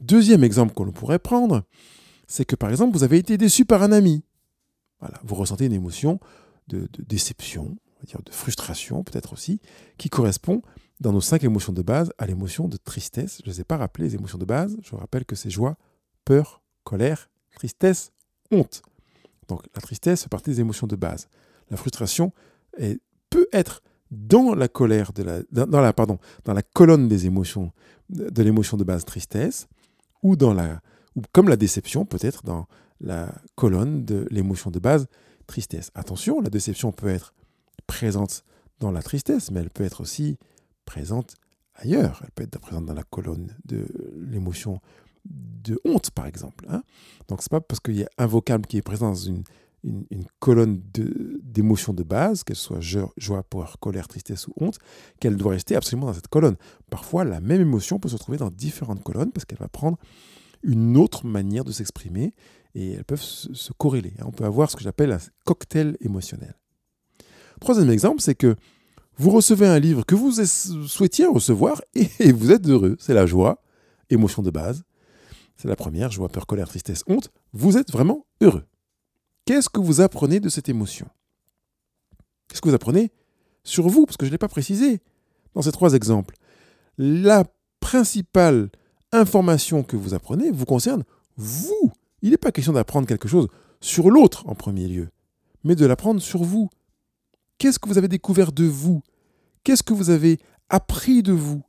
Deuxième 0.00 0.44
exemple 0.44 0.72
qu'on 0.72 0.90
pourrait 0.92 1.18
prendre, 1.18 1.64
c'est 2.26 2.44
que 2.44 2.56
par 2.56 2.70
exemple, 2.70 2.96
vous 2.96 3.04
avez 3.04 3.18
été 3.18 3.36
déçu 3.36 3.64
par 3.64 3.82
un 3.82 3.92
ami. 3.92 4.22
Voilà, 5.00 5.20
vous 5.24 5.34
ressentez 5.34 5.66
une 5.66 5.72
émotion 5.72 6.20
de, 6.68 6.88
déception, 6.98 7.76
dire 8.06 8.22
de 8.24 8.30
frustration 8.30 9.02
peut-être 9.02 9.32
aussi, 9.32 9.60
qui 9.98 10.08
correspond 10.08 10.62
dans 11.00 11.12
nos 11.12 11.20
cinq 11.20 11.44
émotions 11.44 11.72
de 11.72 11.82
base 11.82 12.12
à 12.18 12.26
l'émotion 12.26 12.68
de 12.68 12.76
tristesse. 12.76 13.38
Je 13.42 13.48
ne 13.48 13.54
les 13.54 13.60
ai 13.62 13.64
pas 13.64 13.76
rappelé 13.76 14.08
les 14.08 14.14
émotions 14.14 14.38
de 14.38 14.44
base. 14.44 14.76
Je 14.82 14.90
vous 14.90 14.98
rappelle 14.98 15.24
que 15.24 15.34
c'est 15.34 15.50
joie, 15.50 15.76
peur, 16.24 16.62
colère, 16.84 17.30
tristesse, 17.54 18.12
honte. 18.50 18.82
Donc 19.50 19.62
la 19.74 19.80
tristesse 19.80 20.22
fait 20.22 20.28
partie 20.28 20.50
des 20.50 20.60
émotions 20.60 20.86
de 20.86 20.96
base. 20.96 21.28
La 21.70 21.76
frustration 21.76 22.32
peut 23.30 23.48
être 23.52 23.82
dans 24.10 24.54
la 24.54 24.68
colère 24.68 25.12
de 25.12 25.22
la, 25.22 25.42
dans 25.52 25.80
la, 25.80 25.92
pardon, 25.92 26.18
dans 26.44 26.54
la 26.54 26.62
colonne 26.62 27.08
des 27.08 27.26
émotions 27.26 27.72
de 28.08 28.42
l'émotion 28.42 28.76
de 28.76 28.84
base 28.84 29.04
tristesse 29.04 29.68
ou, 30.22 30.34
dans 30.34 30.52
la, 30.52 30.80
ou 31.14 31.22
comme 31.32 31.48
la 31.48 31.56
déception 31.56 32.04
peut-être 32.04 32.44
dans 32.44 32.66
la 33.00 33.32
colonne 33.54 34.04
de 34.04 34.26
l'émotion 34.30 34.70
de 34.70 34.78
base 34.78 35.06
tristesse. 35.46 35.90
Attention, 35.94 36.40
la 36.40 36.50
déception 36.50 36.92
peut 36.92 37.08
être 37.08 37.34
présente 37.86 38.44
dans 38.78 38.90
la 38.90 39.02
tristesse, 39.02 39.50
mais 39.50 39.60
elle 39.60 39.70
peut 39.70 39.84
être 39.84 40.00
aussi 40.00 40.38
présente 40.84 41.36
ailleurs. 41.74 42.20
Elle 42.24 42.30
peut 42.32 42.42
être 42.42 42.58
présente 42.58 42.86
dans 42.86 42.94
la 42.94 43.04
colonne 43.04 43.56
de 43.64 43.86
l'émotion 44.16 44.80
de 45.24 45.80
honte, 45.84 46.10
par 46.10 46.26
exemple. 46.26 46.64
Hein. 46.68 46.82
Donc, 47.28 47.42
c'est 47.42 47.50
pas 47.50 47.60
parce 47.60 47.80
qu'il 47.80 47.96
y 47.96 48.04
a 48.04 48.08
un 48.18 48.26
vocable 48.26 48.66
qui 48.66 48.76
est 48.76 48.82
présent 48.82 49.10
dans 49.10 49.14
une, 49.14 49.44
une, 49.84 50.24
colonne 50.38 50.80
d'émotions 51.42 51.92
de, 51.92 52.02
base, 52.02 52.44
qu'elle 52.44 52.56
soit 52.56 52.80
joie, 52.80 53.42
peur, 53.42 53.78
colère, 53.80 54.08
tristesse 54.08 54.46
ou 54.48 54.52
honte, 54.60 54.78
qu'elle 55.20 55.36
doit 55.36 55.52
rester 55.52 55.76
absolument 55.76 56.06
dans 56.08 56.14
cette 56.14 56.28
colonne. 56.28 56.56
Parfois, 56.90 57.24
la 57.24 57.40
même 57.40 57.60
émotion 57.60 57.98
peut 57.98 58.08
se 58.08 58.14
retrouver 58.14 58.38
dans 58.38 58.50
différentes 58.50 59.02
colonnes 59.02 59.32
parce 59.32 59.44
qu'elle 59.44 59.58
va 59.58 59.68
prendre 59.68 59.98
une 60.62 60.96
autre 60.96 61.26
manière 61.26 61.64
de 61.64 61.72
s'exprimer 61.72 62.34
et 62.74 62.92
elles 62.92 63.04
peuvent 63.04 63.22
se, 63.22 63.72
corréler. 63.72 64.12
Hein. 64.18 64.24
On 64.26 64.32
peut 64.32 64.44
avoir 64.44 64.70
ce 64.70 64.76
que 64.76 64.82
j'appelle 64.82 65.12
un 65.12 65.18
cocktail 65.44 65.96
émotionnel. 66.00 66.54
Troisième 67.60 67.90
exemple, 67.90 68.20
c'est 68.20 68.34
que 68.34 68.56
vous 69.16 69.30
recevez 69.30 69.66
un 69.66 69.78
livre 69.78 70.04
que 70.06 70.14
vous 70.14 70.32
souhaitiez 70.32 71.26
recevoir 71.26 71.82
et 71.94 72.32
vous 72.32 72.52
êtes 72.52 72.66
heureux. 72.66 72.96
C'est 72.98 73.14
la 73.14 73.26
joie, 73.26 73.62
émotion 74.08 74.42
de 74.42 74.50
base. 74.50 74.84
C'est 75.60 75.68
la 75.68 75.76
première, 75.76 76.10
joie, 76.10 76.30
peur, 76.30 76.46
colère, 76.46 76.68
tristesse, 76.68 77.04
honte. 77.06 77.30
Vous 77.52 77.76
êtes 77.76 77.92
vraiment 77.92 78.24
heureux. 78.40 78.64
Qu'est-ce 79.44 79.68
que 79.68 79.78
vous 79.78 80.00
apprenez 80.00 80.40
de 80.40 80.48
cette 80.48 80.70
émotion? 80.70 81.06
Qu'est-ce 82.48 82.62
que 82.62 82.70
vous 82.70 82.74
apprenez 82.74 83.12
sur 83.62 83.86
vous? 83.90 84.06
Parce 84.06 84.16
que 84.16 84.24
je 84.24 84.30
ne 84.30 84.32
l'ai 84.32 84.38
pas 84.38 84.48
précisé 84.48 85.02
dans 85.54 85.60
ces 85.60 85.70
trois 85.70 85.92
exemples. 85.92 86.34
La 86.96 87.44
principale 87.78 88.70
information 89.12 89.82
que 89.82 89.98
vous 89.98 90.14
apprenez 90.14 90.50
vous 90.50 90.64
concerne 90.64 91.04
vous. 91.36 91.92
Il 92.22 92.30
n'est 92.30 92.38
pas 92.38 92.52
question 92.52 92.72
d'apprendre 92.72 93.06
quelque 93.06 93.28
chose 93.28 93.48
sur 93.82 94.08
l'autre 94.08 94.48
en 94.48 94.54
premier 94.54 94.88
lieu, 94.88 95.10
mais 95.62 95.74
de 95.74 95.84
l'apprendre 95.84 96.22
sur 96.22 96.42
vous. 96.42 96.70
Qu'est-ce 97.58 97.78
que 97.78 97.90
vous 97.90 97.98
avez 97.98 98.08
découvert 98.08 98.52
de 98.52 98.64
vous? 98.64 99.02
Qu'est-ce 99.62 99.82
que 99.82 99.92
vous 99.92 100.08
avez 100.08 100.38
appris 100.70 101.22
de 101.22 101.34
vous? 101.34 101.60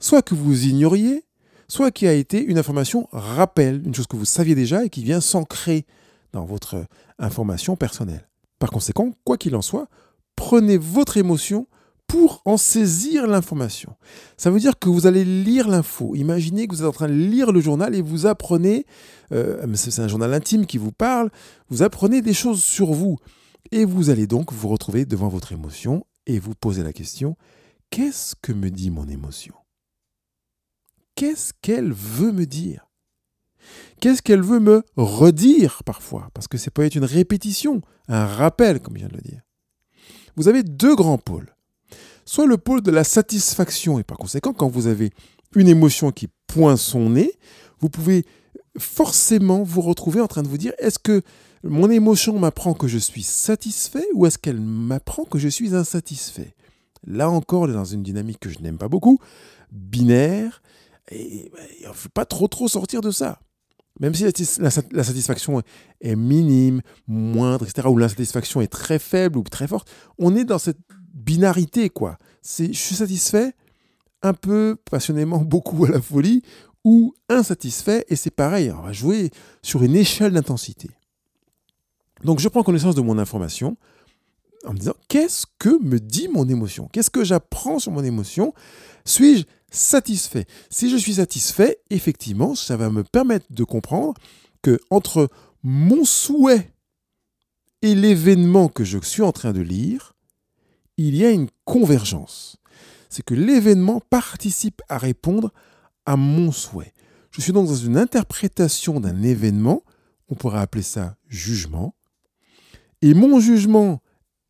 Soit 0.00 0.20
que 0.20 0.34
vous 0.34 0.66
ignoriez, 0.66 1.24
soit 1.68 1.90
qui 1.90 2.06
a 2.06 2.12
été 2.12 2.42
une 2.42 2.58
information 2.58 3.08
rappel, 3.12 3.82
une 3.84 3.94
chose 3.94 4.06
que 4.06 4.16
vous 4.16 4.24
saviez 4.24 4.54
déjà 4.54 4.84
et 4.84 4.90
qui 4.90 5.04
vient 5.04 5.20
s'ancrer 5.20 5.86
dans 6.32 6.44
votre 6.44 6.86
information 7.18 7.76
personnelle. 7.76 8.28
Par 8.58 8.70
conséquent, 8.70 9.12
quoi 9.24 9.36
qu'il 9.36 9.54
en 9.54 9.62
soit, 9.62 9.88
prenez 10.34 10.78
votre 10.78 11.16
émotion 11.16 11.66
pour 12.06 12.40
en 12.46 12.56
saisir 12.56 13.26
l'information. 13.26 13.94
Ça 14.38 14.50
veut 14.50 14.58
dire 14.58 14.78
que 14.78 14.88
vous 14.88 15.06
allez 15.06 15.24
lire 15.24 15.68
l'info. 15.68 16.14
Imaginez 16.14 16.66
que 16.66 16.74
vous 16.74 16.80
êtes 16.80 16.88
en 16.88 16.92
train 16.92 17.08
de 17.08 17.12
lire 17.12 17.52
le 17.52 17.60
journal 17.60 17.94
et 17.94 18.00
vous 18.00 18.26
apprenez, 18.26 18.86
euh, 19.32 19.66
c'est 19.74 20.00
un 20.00 20.08
journal 20.08 20.32
intime 20.32 20.64
qui 20.64 20.78
vous 20.78 20.90
parle, 20.90 21.30
vous 21.68 21.82
apprenez 21.82 22.22
des 22.22 22.32
choses 22.32 22.64
sur 22.64 22.92
vous. 22.94 23.18
Et 23.72 23.84
vous 23.84 24.08
allez 24.08 24.26
donc 24.26 24.52
vous 24.52 24.68
retrouver 24.68 25.04
devant 25.04 25.28
votre 25.28 25.52
émotion 25.52 26.06
et 26.26 26.38
vous 26.38 26.54
poser 26.54 26.82
la 26.82 26.94
question, 26.94 27.36
qu'est-ce 27.90 28.34
que 28.40 28.52
me 28.52 28.70
dit 28.70 28.90
mon 28.90 29.06
émotion? 29.06 29.57
Qu'est-ce 31.18 31.52
qu'elle 31.62 31.92
veut 31.92 32.30
me 32.30 32.46
dire? 32.46 32.86
Qu'est-ce 34.00 34.22
qu'elle 34.22 34.40
veut 34.40 34.60
me 34.60 34.84
redire 34.94 35.82
parfois? 35.82 36.28
Parce 36.32 36.46
que 36.46 36.56
c'est 36.56 36.70
peut 36.70 36.84
être 36.84 36.94
une 36.94 37.04
répétition, 37.04 37.82
un 38.06 38.24
rappel, 38.24 38.78
comme 38.78 38.94
je 38.94 39.00
viens 39.00 39.08
de 39.08 39.16
le 39.16 39.22
dire. 39.22 39.40
Vous 40.36 40.46
avez 40.46 40.62
deux 40.62 40.94
grands 40.94 41.18
pôles. 41.18 41.56
Soit 42.24 42.46
le 42.46 42.56
pôle 42.56 42.82
de 42.82 42.92
la 42.92 43.02
satisfaction, 43.02 43.98
et 43.98 44.04
par 44.04 44.16
conséquent, 44.16 44.52
quand 44.52 44.68
vous 44.68 44.86
avez 44.86 45.10
une 45.56 45.66
émotion 45.66 46.12
qui 46.12 46.28
pointe 46.46 46.78
son 46.78 47.10
nez, 47.10 47.32
vous 47.80 47.90
pouvez 47.90 48.24
forcément 48.78 49.64
vous 49.64 49.80
retrouver 49.80 50.20
en 50.20 50.28
train 50.28 50.44
de 50.44 50.48
vous 50.48 50.56
dire, 50.56 50.72
est-ce 50.78 51.00
que 51.00 51.22
mon 51.64 51.90
émotion 51.90 52.38
m'apprend 52.38 52.74
que 52.74 52.86
je 52.86 52.98
suis 52.98 53.24
satisfait 53.24 54.06
ou 54.14 54.24
est-ce 54.24 54.38
qu'elle 54.38 54.60
m'apprend 54.60 55.24
que 55.24 55.40
je 55.40 55.48
suis 55.48 55.74
insatisfait? 55.74 56.54
Là 57.04 57.28
encore, 57.28 57.62
on 57.62 57.68
est 57.68 57.72
dans 57.72 57.84
une 57.84 58.04
dynamique 58.04 58.38
que 58.38 58.50
je 58.50 58.60
n'aime 58.60 58.78
pas 58.78 58.86
beaucoup, 58.86 59.18
binaire, 59.72 60.62
et 61.10 61.50
il 61.80 61.88
ne 61.88 61.92
faut 61.92 62.08
pas 62.08 62.24
trop 62.24 62.48
trop 62.48 62.68
sortir 62.68 63.00
de 63.00 63.10
ça. 63.10 63.40
Même 64.00 64.14
si 64.14 64.24
la, 64.60 64.70
satisfaction 64.70 65.60
est 66.00 66.16
minime, 66.16 66.82
moindre, 67.08 67.64
etc., 67.64 67.88
ou 67.88 67.96
l'insatisfaction 67.96 68.60
est 68.60 68.68
très 68.68 68.98
faible 68.98 69.38
ou 69.38 69.42
très 69.42 69.66
forte, 69.66 69.90
on 70.18 70.36
est 70.36 70.44
dans 70.44 70.58
cette 70.58 70.78
binarité, 71.12 71.90
quoi. 71.90 72.16
C'est 72.40 72.72
je 72.72 72.78
suis 72.78 72.94
satisfait, 72.94 73.54
un 74.22 74.34
peu 74.34 74.76
passionnément, 74.90 75.38
beaucoup 75.44 75.84
à 75.84 75.90
la 75.90 76.00
folie, 76.00 76.42
ou 76.84 77.12
insatisfait, 77.28 78.04
et 78.08 78.14
c'est 78.14 78.30
pareil, 78.30 78.70
on 78.70 78.82
va 78.82 78.92
jouer 78.92 79.30
sur 79.62 79.82
une 79.82 79.96
échelle 79.96 80.32
d'intensité. 80.32 80.90
Donc 82.22 82.38
je 82.38 82.48
prends 82.48 82.62
connaissance 82.62 82.94
de 82.94 83.00
mon 83.00 83.18
information 83.18 83.76
en 84.64 84.72
me 84.72 84.78
disant 84.78 84.94
qu'est-ce 85.08 85.46
que 85.58 85.82
me 85.82 85.98
dit 85.98 86.28
mon 86.28 86.48
émotion? 86.48 86.88
Qu'est-ce 86.92 87.10
que 87.10 87.24
j'apprends 87.24 87.78
sur 87.78 87.92
mon 87.92 88.02
émotion? 88.02 88.54
Suis-je 89.04 89.44
satisfait 89.70 90.46
Si 90.70 90.90
je 90.90 90.96
suis 90.96 91.14
satisfait, 91.14 91.78
effectivement, 91.90 92.54
ça 92.54 92.76
va 92.76 92.90
me 92.90 93.04
permettre 93.04 93.46
de 93.50 93.64
comprendre 93.64 94.14
que 94.62 94.78
entre 94.90 95.28
mon 95.62 96.04
souhait 96.04 96.72
et 97.82 97.94
l'événement 97.94 98.68
que 98.68 98.84
je 98.84 98.98
suis 98.98 99.22
en 99.22 99.32
train 99.32 99.52
de 99.52 99.60
lire, 99.60 100.14
il 100.96 101.14
y 101.16 101.24
a 101.24 101.30
une 101.30 101.48
convergence. 101.64 102.56
C'est 103.08 103.24
que 103.24 103.34
l'événement 103.34 104.00
participe 104.10 104.82
à 104.88 104.98
répondre 104.98 105.52
à 106.04 106.16
mon 106.16 106.52
souhait. 106.52 106.92
Je 107.30 107.40
suis 107.40 107.52
donc 107.52 107.66
dans 107.68 107.74
une 107.74 107.96
interprétation 107.96 109.00
d'un 109.00 109.22
événement, 109.22 109.82
on 110.28 110.34
pourrait 110.34 110.60
appeler 110.60 110.82
ça 110.82 111.16
jugement, 111.28 111.94
et 113.00 113.14
mon 113.14 113.38
jugement 113.38 114.02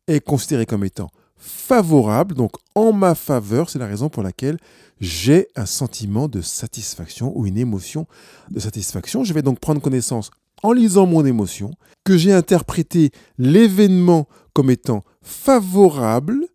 est 0.07 0.21
considéré 0.21 0.65
comme 0.65 0.83
étant 0.83 1.09
favorable, 1.39 2.35
donc 2.35 2.51
en 2.75 2.93
ma 2.93 3.15
faveur, 3.15 3.69
c'est 3.69 3.79
la 3.79 3.87
raison 3.87 4.09
pour 4.09 4.21
laquelle 4.21 4.57
j'ai 4.99 5.47
un 5.55 5.65
sentiment 5.65 6.27
de 6.27 6.41
satisfaction 6.41 7.35
ou 7.35 7.47
une 7.47 7.57
émotion 7.57 8.05
de 8.51 8.59
satisfaction. 8.59 9.23
Je 9.23 9.33
vais 9.33 9.41
donc 9.41 9.59
prendre 9.59 9.81
connaissance 9.81 10.29
en 10.61 10.73
lisant 10.73 11.05
mon 11.05 11.25
émotion 11.25 11.71
que 12.03 12.17
j'ai 12.17 12.33
interprété 12.33 13.11
l'événement 13.37 14.27
comme 14.53 14.69
étant 14.69 15.03
favorable 15.21 16.45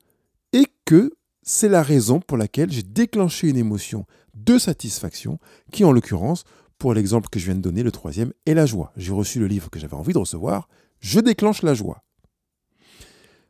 et 0.53 0.67
que 0.85 1.11
c'est 1.43 1.69
la 1.69 1.83
raison 1.83 2.21
pour 2.21 2.37
laquelle 2.37 2.71
j'ai 2.71 2.83
déclenché 2.83 3.49
une 3.49 3.57
émotion 3.57 4.05
de 4.35 4.59
satisfaction 4.59 5.39
qui 5.73 5.85
en 5.85 5.93
l'occurrence, 5.93 6.45
pour 6.79 6.93
l'exemple 6.93 7.29
que 7.29 7.39
je 7.39 7.47
viens 7.47 7.55
de 7.55 7.61
donner, 7.61 7.83
le 7.83 7.93
troisième, 7.93 8.33
est 8.47 8.55
la 8.55 8.67
joie. 8.67 8.93
J'ai 8.97 9.13
reçu 9.13 9.39
le 9.39 9.47
livre 9.47 9.71
que 9.71 9.79
j'avais 9.79 9.95
envie 9.95 10.13
de 10.13 10.19
recevoir, 10.19 10.69
je 11.01 11.21
déclenche 11.21 11.63
la 11.63 11.75
joie. 11.75 12.03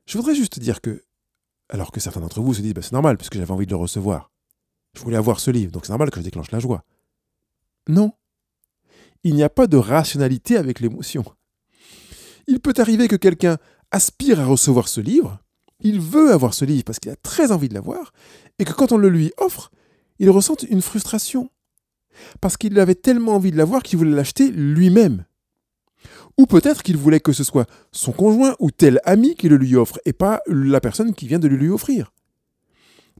Je 0.06 0.18
voudrais 0.18 0.34
juste 0.34 0.58
dire 0.58 0.80
que, 0.80 1.03
alors 1.68 1.92
que 1.92 2.00
certains 2.00 2.20
d'entre 2.20 2.40
vous 2.40 2.54
se 2.54 2.60
disent, 2.60 2.74
bah, 2.74 2.82
c'est 2.82 2.92
normal, 2.92 3.16
puisque 3.16 3.36
j'avais 3.36 3.50
envie 3.50 3.66
de 3.66 3.70
le 3.70 3.76
recevoir. 3.76 4.30
Je 4.94 5.00
voulais 5.02 5.16
avoir 5.16 5.40
ce 5.40 5.50
livre, 5.50 5.72
donc 5.72 5.86
c'est 5.86 5.92
normal 5.92 6.10
que 6.10 6.20
je 6.20 6.24
déclenche 6.24 6.50
la 6.50 6.60
joie. 6.60 6.84
Non. 7.88 8.12
Il 9.24 9.34
n'y 9.34 9.42
a 9.42 9.48
pas 9.48 9.66
de 9.66 9.76
rationalité 9.76 10.56
avec 10.56 10.80
l'émotion. 10.80 11.24
Il 12.46 12.60
peut 12.60 12.74
arriver 12.76 13.08
que 13.08 13.16
quelqu'un 13.16 13.58
aspire 13.90 14.40
à 14.40 14.44
recevoir 14.44 14.88
ce 14.88 15.00
livre, 15.00 15.38
il 15.80 16.00
veut 16.00 16.32
avoir 16.32 16.54
ce 16.54 16.64
livre 16.64 16.84
parce 16.84 16.98
qu'il 16.98 17.10
a 17.10 17.16
très 17.16 17.52
envie 17.52 17.68
de 17.68 17.74
l'avoir, 17.74 18.12
et 18.58 18.64
que 18.64 18.72
quand 18.72 18.92
on 18.92 18.98
le 18.98 19.08
lui 19.08 19.32
offre, 19.38 19.70
il 20.18 20.30
ressente 20.30 20.62
une 20.64 20.82
frustration. 20.82 21.50
Parce 22.40 22.56
qu'il 22.56 22.78
avait 22.78 22.94
tellement 22.94 23.32
envie 23.32 23.50
de 23.50 23.56
l'avoir 23.56 23.82
qu'il 23.82 23.98
voulait 23.98 24.14
l'acheter 24.14 24.50
lui-même. 24.50 25.24
Ou 26.36 26.46
peut-être 26.46 26.82
qu'il 26.82 26.96
voulait 26.96 27.20
que 27.20 27.32
ce 27.32 27.44
soit 27.44 27.68
son 27.92 28.12
conjoint 28.12 28.56
ou 28.58 28.70
tel 28.70 29.00
ami 29.04 29.34
qui 29.34 29.48
le 29.48 29.56
lui 29.56 29.76
offre 29.76 29.98
et 30.04 30.12
pas 30.12 30.40
la 30.46 30.80
personne 30.80 31.14
qui 31.14 31.28
vient 31.28 31.38
de 31.38 31.48
le 31.48 31.56
lui 31.56 31.68
offrir. 31.68 32.12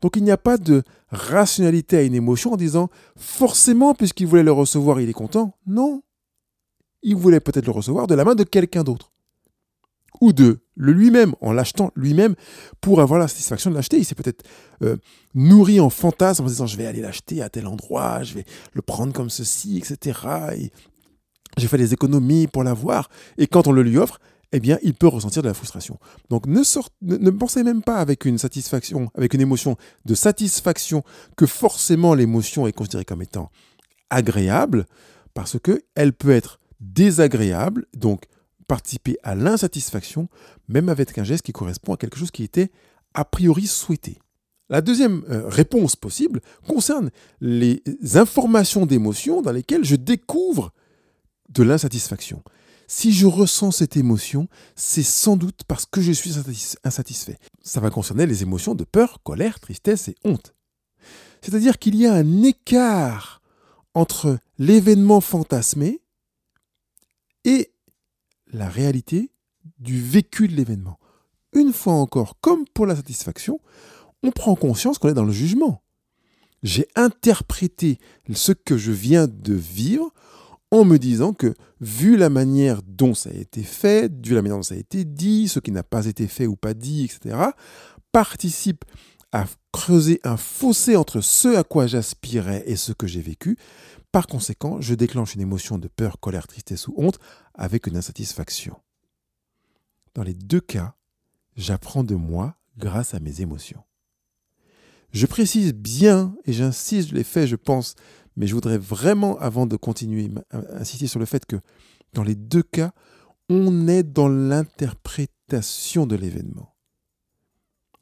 Donc 0.00 0.16
il 0.16 0.24
n'y 0.24 0.30
a 0.30 0.36
pas 0.36 0.58
de 0.58 0.82
rationalité 1.08 1.96
à 1.96 2.02
une 2.02 2.14
émotion 2.14 2.52
en 2.52 2.56
disant 2.56 2.88
forcément 3.16 3.94
puisqu'il 3.94 4.26
voulait 4.26 4.42
le 4.42 4.52
recevoir 4.52 5.00
il 5.00 5.08
est 5.08 5.14
content. 5.14 5.56
Non. 5.66 6.02
Il 7.02 7.16
voulait 7.16 7.40
peut-être 7.40 7.66
le 7.66 7.72
recevoir 7.72 8.06
de 8.06 8.14
la 8.14 8.24
main 8.24 8.34
de 8.34 8.44
quelqu'un 8.44 8.82
d'autre. 8.82 9.12
Ou 10.20 10.32
de 10.32 10.60
le 10.76 10.92
lui-même, 10.92 11.34
en 11.40 11.52
l'achetant 11.52 11.90
lui-même 11.96 12.34
pour 12.80 13.00
avoir 13.00 13.18
la 13.18 13.28
satisfaction 13.28 13.70
de 13.70 13.76
l'acheter. 13.76 13.98
Il 13.98 14.04
s'est 14.04 14.14
peut-être 14.14 14.44
euh, 14.82 14.96
nourri 15.34 15.80
en 15.80 15.90
fantasme 15.90 16.44
en 16.44 16.48
disant 16.48 16.66
je 16.66 16.76
vais 16.76 16.86
aller 16.86 17.00
l'acheter 17.00 17.42
à 17.42 17.48
tel 17.48 17.66
endroit, 17.66 18.22
je 18.22 18.34
vais 18.34 18.44
le 18.72 18.82
prendre 18.82 19.12
comme 19.12 19.30
ceci, 19.30 19.78
etc. 19.78 20.18
Et 20.56 20.72
j'ai 21.58 21.68
fait 21.68 21.78
des 21.78 21.92
économies 21.92 22.46
pour 22.46 22.64
l'avoir. 22.64 23.08
Et 23.38 23.46
quand 23.46 23.66
on 23.66 23.72
le 23.72 23.82
lui 23.82 23.98
offre, 23.98 24.20
eh 24.52 24.60
bien, 24.60 24.78
il 24.82 24.94
peut 24.94 25.08
ressentir 25.08 25.42
de 25.42 25.48
la 25.48 25.54
frustration. 25.54 25.98
Donc, 26.30 26.46
ne, 26.46 27.30
pensez 27.30 27.64
même 27.64 27.82
pas 27.82 27.96
avec 27.96 28.24
une 28.24 28.38
satisfaction, 28.38 29.10
avec 29.16 29.34
une 29.34 29.40
émotion 29.40 29.76
de 30.04 30.14
satisfaction, 30.14 31.02
que 31.36 31.44
forcément 31.44 32.14
l'émotion 32.14 32.66
est 32.66 32.72
considérée 32.72 33.04
comme 33.04 33.22
étant 33.22 33.50
agréable, 34.10 34.86
parce 35.34 35.58
qu'elle 35.58 36.12
peut 36.12 36.30
être 36.30 36.60
désagréable, 36.78 37.86
donc 37.96 38.26
participer 38.68 39.16
à 39.24 39.34
l'insatisfaction, 39.34 40.28
même 40.68 40.88
avec 40.88 41.18
un 41.18 41.24
geste 41.24 41.42
qui 41.42 41.52
correspond 41.52 41.94
à 41.94 41.96
quelque 41.96 42.16
chose 42.16 42.30
qui 42.30 42.44
était 42.44 42.70
a 43.14 43.24
priori 43.24 43.66
souhaité. 43.66 44.18
La 44.70 44.80
deuxième 44.82 45.24
euh, 45.30 45.48
réponse 45.48 45.96
possible 45.96 46.40
concerne 46.66 47.10
les 47.40 47.82
informations 48.14 48.86
d'émotion 48.86 49.42
dans 49.42 49.52
lesquelles 49.52 49.84
je 49.84 49.96
découvre 49.96 50.72
de 51.48 51.62
l'insatisfaction. 51.62 52.42
Si 52.86 53.12
je 53.12 53.26
ressens 53.26 53.72
cette 53.72 53.96
émotion, 53.96 54.48
c'est 54.76 55.02
sans 55.02 55.36
doute 55.36 55.62
parce 55.66 55.86
que 55.86 56.00
je 56.00 56.12
suis 56.12 56.34
insatisfait. 56.84 57.38
Ça 57.62 57.80
va 57.80 57.90
concerner 57.90 58.26
les 58.26 58.42
émotions 58.42 58.74
de 58.74 58.84
peur, 58.84 59.22
colère, 59.22 59.58
tristesse 59.58 60.08
et 60.08 60.16
honte. 60.24 60.54
C'est-à-dire 61.40 61.78
qu'il 61.78 61.96
y 61.96 62.06
a 62.06 62.12
un 62.12 62.42
écart 62.42 63.40
entre 63.94 64.38
l'événement 64.58 65.20
fantasmé 65.20 66.00
et 67.44 67.72
la 68.52 68.68
réalité 68.68 69.30
du 69.78 70.00
vécu 70.00 70.48
de 70.48 70.54
l'événement. 70.54 70.98
Une 71.54 71.72
fois 71.72 71.94
encore, 71.94 72.38
comme 72.40 72.66
pour 72.74 72.86
la 72.86 72.96
satisfaction, 72.96 73.60
on 74.22 74.30
prend 74.30 74.56
conscience 74.56 74.98
qu'on 74.98 75.08
est 75.08 75.14
dans 75.14 75.24
le 75.24 75.32
jugement. 75.32 75.82
J'ai 76.62 76.88
interprété 76.96 77.98
ce 78.32 78.52
que 78.52 78.78
je 78.78 78.90
viens 78.90 79.26
de 79.26 79.54
vivre 79.54 80.12
en 80.80 80.84
me 80.84 80.98
disant 80.98 81.32
que, 81.32 81.54
vu 81.80 82.16
la 82.16 82.30
manière 82.30 82.82
dont 82.82 83.14
ça 83.14 83.30
a 83.30 83.34
été 83.34 83.62
fait, 83.62 84.12
vu 84.26 84.34
la 84.34 84.42
manière 84.42 84.58
dont 84.58 84.62
ça 84.62 84.74
a 84.74 84.78
été 84.78 85.04
dit, 85.04 85.48
ce 85.48 85.60
qui 85.60 85.70
n'a 85.70 85.82
pas 85.82 86.06
été 86.06 86.26
fait 86.26 86.46
ou 86.46 86.56
pas 86.56 86.74
dit, 86.74 87.04
etc., 87.04 87.36
participe 88.12 88.84
à 89.32 89.46
creuser 89.72 90.20
un 90.22 90.36
fossé 90.36 90.96
entre 90.96 91.20
ce 91.20 91.56
à 91.56 91.64
quoi 91.64 91.86
j'aspirais 91.86 92.62
et 92.66 92.76
ce 92.76 92.92
que 92.92 93.06
j'ai 93.06 93.20
vécu. 93.20 93.58
Par 94.12 94.28
conséquent, 94.28 94.80
je 94.80 94.94
déclenche 94.94 95.34
une 95.34 95.40
émotion 95.40 95.76
de 95.76 95.88
peur, 95.88 96.20
colère, 96.20 96.46
tristesse 96.46 96.86
ou 96.86 96.94
honte 96.96 97.18
avec 97.54 97.88
une 97.88 97.96
insatisfaction. 97.96 98.76
Dans 100.14 100.22
les 100.22 100.34
deux 100.34 100.60
cas, 100.60 100.94
j'apprends 101.56 102.04
de 102.04 102.14
moi 102.14 102.56
grâce 102.78 103.14
à 103.14 103.20
mes 103.20 103.40
émotions. 103.40 103.82
Je 105.12 105.26
précise 105.26 105.72
bien, 105.72 106.36
et 106.44 106.52
j'insiste, 106.52 107.10
je 107.10 107.14
l'ai 107.14 107.24
fait, 107.24 107.46
je 107.46 107.56
pense, 107.56 107.94
mais 108.36 108.46
je 108.46 108.54
voudrais 108.54 108.78
vraiment, 108.78 109.38
avant 109.38 109.66
de 109.66 109.76
continuer, 109.76 110.30
insister 110.52 111.06
sur 111.06 111.20
le 111.20 111.26
fait 111.26 111.46
que 111.46 111.56
dans 112.12 112.22
les 112.22 112.34
deux 112.34 112.62
cas, 112.62 112.92
on 113.48 113.88
est 113.88 114.02
dans 114.02 114.28
l'interprétation 114.28 116.06
de 116.06 116.16
l'événement. 116.16 116.74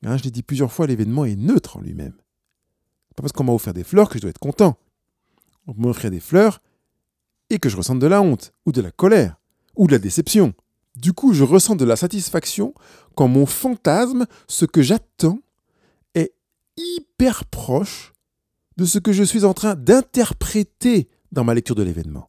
Hein, 0.05 0.17
je 0.17 0.25
l'ai 0.25 0.31
dit 0.31 0.43
plusieurs 0.43 0.73
fois, 0.73 0.87
l'événement 0.87 1.25
est 1.25 1.37
neutre 1.37 1.77
en 1.77 1.81
lui-même. 1.81 2.15
Pas 3.15 3.23
parce 3.23 3.33
qu'on 3.33 3.45
m'a 3.45 3.53
offert 3.53 3.75
des 3.75 3.85
fleurs 3.85 4.09
que 4.09 4.19
je 4.19 4.23
dois 4.23 4.31
être 4.31 4.39
content. 4.39 4.77
On 5.67 5.75
m'a 5.75 5.89
offert 5.89 6.11
des 6.11 6.21
fleurs 6.21 6.61
et 7.51 7.59
que 7.59 7.69
je 7.69 7.77
ressente 7.77 7.99
de 7.99 8.07
la 8.07 8.23
honte, 8.23 8.53
ou 8.67 8.73
de 8.73 8.81
la 8.81 8.91
colère, 8.91 9.37
ou 9.77 9.87
de 9.87 9.93
la 9.93 9.99
déception. 9.99 10.55
Du 10.97 11.12
coup, 11.12 11.33
je 11.33 11.45
ressens 11.45 11.77
de 11.77 11.85
la 11.85 11.97
satisfaction 11.97 12.75
quand 13.15 13.29
mon 13.29 13.47
fantasme, 13.47 14.27
ce 14.49 14.65
que 14.65 14.83
j'attends, 14.83 15.39
est 16.15 16.35
hyper 16.77 17.45
proche 17.45 18.12
de 18.83 18.87
ce 18.87 18.99
que 18.99 19.12
je 19.12 19.23
suis 19.23 19.45
en 19.45 19.55
train 19.55 19.77
d'interpréter 19.77 21.09
dans 21.31 21.45
ma 21.45 21.55
lecture 21.55 21.77
de 21.77 21.85
l'événement. 21.85 22.29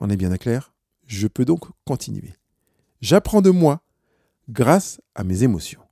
On 0.00 0.10
est 0.10 0.16
bien 0.16 0.36
clair? 0.36 0.74
Je 1.06 1.28
peux 1.28 1.44
donc 1.44 1.66
continuer. 1.84 2.34
J'apprends 3.00 3.42
de 3.42 3.50
moi 3.50 3.80
grâce 4.48 5.00
à 5.14 5.22
mes 5.22 5.44
émotions. 5.44 5.82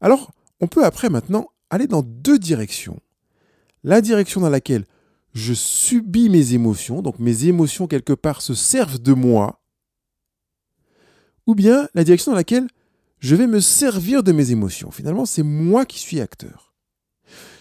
Alors, 0.00 0.32
on 0.60 0.68
peut 0.68 0.86
après 0.86 1.10
maintenant 1.10 1.48
aller 1.68 1.86
dans 1.86 2.02
deux 2.02 2.38
directions. 2.38 2.98
La 3.84 4.00
direction 4.00 4.40
dans 4.40 4.48
laquelle 4.48 4.86
je 5.34 5.52
subis 5.52 6.30
mes 6.30 6.54
émotions, 6.54 7.02
donc 7.02 7.18
mes 7.18 7.44
émotions 7.44 7.86
quelque 7.86 8.14
part 8.14 8.40
se 8.40 8.54
servent 8.54 8.98
de 8.98 9.12
moi, 9.12 9.60
ou 11.46 11.54
bien 11.54 11.90
la 11.92 12.04
direction 12.04 12.32
dans 12.32 12.36
laquelle 12.36 12.68
je 13.18 13.36
vais 13.36 13.46
me 13.46 13.60
servir 13.60 14.22
de 14.22 14.32
mes 14.32 14.50
émotions. 14.50 14.90
Finalement, 14.90 15.26
c'est 15.26 15.42
moi 15.42 15.84
qui 15.84 15.98
suis 15.98 16.20
acteur. 16.20 16.67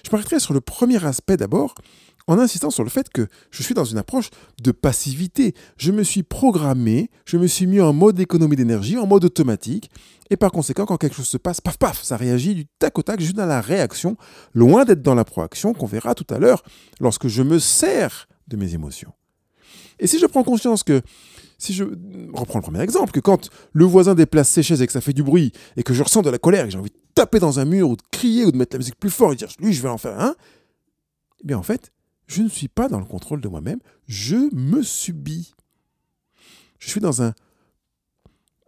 Je 0.08 0.16
m'arrêterai 0.16 0.40
sur 0.40 0.54
le 0.54 0.62
premier 0.62 1.04
aspect 1.06 1.36
d'abord, 1.36 1.76
en 2.28 2.40
insistant 2.40 2.70
sur 2.70 2.86
le 2.86 2.90
fait 2.90 3.10
que 3.10 3.28
je 3.52 3.62
suis 3.62 3.74
dans 3.74 3.84
une 3.84 3.98
approche 3.98 4.30
de 4.64 4.72
passivité. 4.72 5.54
Je 5.76 5.92
me 5.92 6.02
suis 6.02 6.24
programmé, 6.24 7.10
je 7.26 7.36
me 7.36 7.46
suis 7.46 7.68
mis 7.68 7.82
en 7.82 7.92
mode 7.92 8.18
économie 8.18 8.56
d'énergie, 8.56 8.98
en 8.98 9.06
mode 9.06 9.26
automatique, 9.26 9.92
et 10.30 10.38
par 10.38 10.54
conséquent, 10.54 10.86
quand 10.86 10.96
quelque 10.96 11.18
chose 11.18 11.28
se 11.28 11.36
passe, 11.36 11.60
paf, 11.60 11.78
paf, 11.78 12.04
ça 12.04 12.16
réagit 12.16 12.56
du 12.56 12.66
tac 12.80 12.98
au 12.98 13.02
tac, 13.02 13.20
juste 13.20 13.36
dans 13.36 13.46
la 13.46 13.60
réaction, 13.60 14.16
loin 14.54 14.86
d'être 14.86 15.02
dans 15.02 15.16
la 15.16 15.26
proaction 15.26 15.74
qu'on 15.74 15.88
verra 15.88 16.16
tout 16.16 16.34
à 16.34 16.40
l'heure 16.40 16.64
lorsque 17.02 17.28
je 17.28 17.44
me 17.44 17.60
sers 17.60 18.30
de 18.48 18.56
mes 18.56 18.76
émotions. 18.76 19.12
Et 20.00 20.08
si 20.08 20.20
je 20.20 20.26
prends 20.26 20.44
conscience 20.44 20.84
que, 20.84 21.02
si 21.58 21.74
je 21.74 21.84
reprends 22.34 22.60
le 22.60 22.64
premier 22.64 22.82
exemple, 22.82 23.12
que 23.12 23.20
quand 23.20 23.50
le 23.74 23.86
voisin 23.86 24.16
déplace 24.16 24.50
ses 24.50 24.64
chaises 24.64 24.82
et 24.82 24.88
que 24.88 24.94
ça 24.94 25.02
fait 25.02 25.14
du 25.14 25.24
bruit, 25.24 25.52
et 25.76 25.84
que 25.84 25.94
je 25.94 26.04
ressens 26.04 26.22
de 26.22 26.30
la 26.30 26.38
colère, 26.38 26.64
et 26.64 26.68
que 26.68 26.72
j'ai 26.72 26.78
envie 26.78 26.92
de 26.92 26.98
taper 27.16 27.40
dans 27.40 27.60
un 27.60 27.66
mur, 27.66 27.90
ou 27.90 27.96
de 27.96 28.02
crier, 28.12 28.46
ou 28.46 28.52
de 28.52 28.58
mettre 28.58 28.76
la 28.76 28.80
musique 28.80 29.00
plus 29.00 29.10
fort, 29.10 29.34
et 29.34 29.36
dire, 29.36 29.50
lui, 29.60 29.74
je 29.74 29.82
vais 29.82 29.90
en 29.90 29.98
faire 29.98 30.20
un, 30.20 30.36
eh 31.42 31.48
bien 31.48 31.58
en 31.58 31.64
fait, 31.64 31.92
je 32.28 32.42
ne 32.42 32.50
suis 32.50 32.68
pas 32.68 32.90
dans 32.90 33.00
le 33.00 33.06
contrôle 33.06 33.42
de 33.42 33.48
moi-même, 33.48 33.80
je 34.08 34.54
me 34.54 34.84
subis. 34.84 35.54
Je 36.80 36.90
suis 36.90 37.02
dans 37.02 37.24
un, 37.24 37.34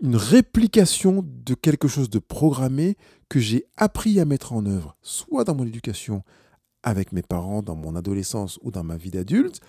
une 0.02 0.16
réplication 0.16 1.24
de 1.26 1.54
quelque 1.54 1.88
chose 1.88 2.10
de 2.10 2.20
programmé 2.20 2.98
que 3.28 3.40
j'ai 3.40 3.66
appris 3.78 4.20
à 4.20 4.26
mettre 4.26 4.54
en 4.54 4.66
œuvre, 4.66 4.96
soit 5.02 5.44
dans 5.44 5.56
mon 5.56 5.66
éducation 5.66 6.24
avec 6.82 7.12
mes 7.12 7.22
parents, 7.22 7.62
dans 7.62 7.76
mon 7.76 7.96
adolescence 7.96 8.58
ou 8.62 8.72
dans 8.72 8.84
ma 8.84 8.98
vie 8.98 9.12
d'adulte, 9.12 9.60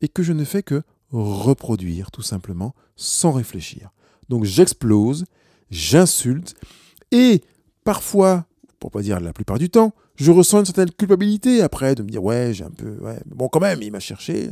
et 0.00 0.08
que 0.08 0.22
je 0.22 0.32
ne 0.32 0.44
fais 0.44 0.62
que 0.62 0.82
reproduire 1.10 2.10
tout 2.10 2.22
simplement 2.22 2.74
sans 2.96 3.32
réfléchir. 3.32 3.90
Donc 4.28 4.44
j'explose, 4.44 5.24
j'insulte, 5.70 6.54
et 7.10 7.42
parfois, 7.84 8.46
pour 8.78 8.90
pas 8.90 9.02
dire 9.02 9.20
la 9.20 9.32
plupart 9.32 9.58
du 9.58 9.70
temps, 9.70 9.94
je 10.18 10.32
ressens 10.32 10.60
une 10.60 10.66
certaine 10.66 10.90
culpabilité 10.90 11.62
après 11.62 11.94
de 11.94 12.02
me 12.02 12.08
dire 12.08 12.22
ouais 12.22 12.52
j'ai 12.52 12.64
un 12.64 12.70
peu 12.70 12.98
ouais 12.98 13.20
bon 13.26 13.48
quand 13.48 13.60
même 13.60 13.80
il 13.82 13.92
m'a 13.92 14.00
cherché 14.00 14.50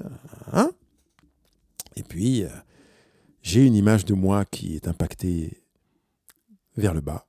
hein 0.52 0.70
et 1.96 2.02
puis 2.02 2.44
euh, 2.44 2.48
j'ai 3.42 3.66
une 3.66 3.74
image 3.74 4.04
de 4.04 4.14
moi 4.14 4.44
qui 4.44 4.76
est 4.76 4.86
impactée 4.86 5.62
vers 6.76 6.94
le 6.94 7.00
bas 7.00 7.26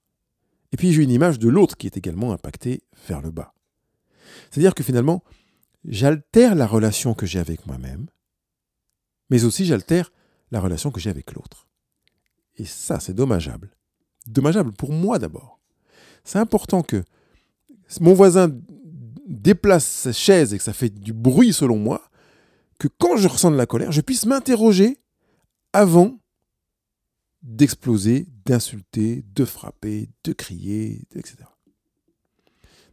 et 0.71 0.77
puis 0.77 0.93
j'ai 0.93 1.01
une 1.01 1.09
image 1.09 1.39
de 1.39 1.49
l'autre 1.49 1.77
qui 1.77 1.87
est 1.87 1.97
également 1.97 2.31
impactée 2.31 2.83
vers 3.07 3.21
le 3.21 3.31
bas 3.31 3.53
c'est 4.51 4.59
à 4.59 4.61
dire 4.61 4.75
que 4.75 4.83
finalement 4.83 5.23
j'altère 5.85 6.53
la 6.53 6.67
relation 6.67 7.15
que 7.15 7.25
j'ai 7.25 7.39
avec 7.39 7.65
moi-même 7.65 8.05
mais 9.29 9.43
aussi 9.43 9.65
j'altère 9.65 10.11
la 10.51 10.59
relation 10.59 10.91
que 10.91 10.99
j'ai 10.99 11.09
avec 11.09 11.33
l'autre. 11.33 11.67
Et 12.55 12.65
ça 12.65 12.99
c'est 12.99 13.13
dommageable. 13.13 13.71
Dommageable 14.25 14.71
pour 14.73 14.91
moi 14.91 15.19
d'abord. 15.19 15.59
C'est 16.23 16.39
important 16.39 16.83
que 16.83 17.03
mon 18.01 18.13
voisin 18.13 18.49
déplace 19.27 19.85
sa 19.85 20.11
chaise 20.11 20.53
et 20.53 20.57
que 20.57 20.63
ça 20.63 20.73
fait 20.73 20.89
du 20.89 21.13
bruit 21.13 21.53
selon 21.53 21.77
moi, 21.77 22.09
que 22.79 22.87
quand 22.87 23.17
je 23.17 23.27
ressens 23.27 23.51
de 23.51 23.55
la 23.55 23.65
colère, 23.65 23.91
je 23.91 24.01
puisse 24.01 24.25
m'interroger 24.25 24.97
avant 25.73 26.19
d'exploser, 27.43 28.27
d'insulter, 28.45 29.23
de 29.33 29.45
frapper, 29.45 30.09
de 30.23 30.33
crier, 30.33 31.07
etc. 31.15 31.37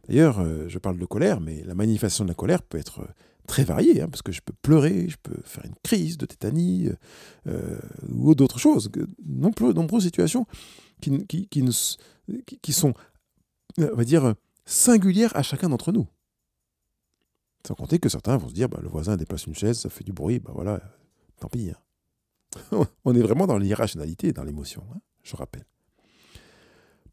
D'ailleurs, 0.07 0.39
euh, 0.39 0.67
je 0.67 0.77
parle 0.77 0.97
de 0.97 1.05
colère, 1.05 1.41
mais 1.41 1.63
la 1.63 1.75
manifestation 1.75 2.25
de 2.25 2.29
la 2.29 2.35
colère 2.35 2.61
peut 2.61 2.77
être 2.77 2.99
euh, 2.99 3.07
très 3.45 3.63
variée, 3.63 4.01
hein, 4.01 4.07
parce 4.09 4.21
que 4.21 4.31
je 4.31 4.41
peux 4.41 4.53
pleurer, 4.61 5.07
je 5.09 5.17
peux 5.21 5.37
faire 5.43 5.65
une 5.65 5.75
crise 5.83 6.17
de 6.17 6.25
tétanie 6.25 6.89
euh, 7.47 7.79
ou 8.09 8.35
d'autres 8.35 8.59
choses. 8.59 8.91
Nombreuses, 9.25 9.75
nombreuses 9.75 10.03
situations 10.03 10.45
qui, 11.01 12.73
sont, 12.73 12.93
on 13.77 13.95
va 13.95 14.03
dire, 14.03 14.35
singulière 14.65 15.35
à 15.35 15.43
chacun 15.43 15.69
d'entre 15.69 15.91
nous. 15.91 16.07
Sans 17.67 17.75
compter 17.75 17.99
que 17.99 18.09
certains 18.09 18.37
vont 18.37 18.49
se 18.49 18.53
dire, 18.53 18.69
bah, 18.69 18.79
le 18.81 18.89
voisin 18.89 19.17
déplace 19.17 19.47
une 19.47 19.55
chaise, 19.55 19.79
ça 19.79 19.89
fait 19.89 20.03
du 20.03 20.13
bruit, 20.13 20.39
bah 20.39 20.51
voilà, 20.53 20.81
tant 21.39 21.49
pis. 21.49 21.71
Hein. 21.71 22.85
On 23.05 23.15
est 23.15 23.21
vraiment 23.21 23.47
dans 23.47 23.57
l'irrationalité, 23.57 24.33
dans 24.33 24.43
l'émotion, 24.43 24.83
hein, 24.93 24.99
je 25.23 25.35
rappelle. 25.35 25.65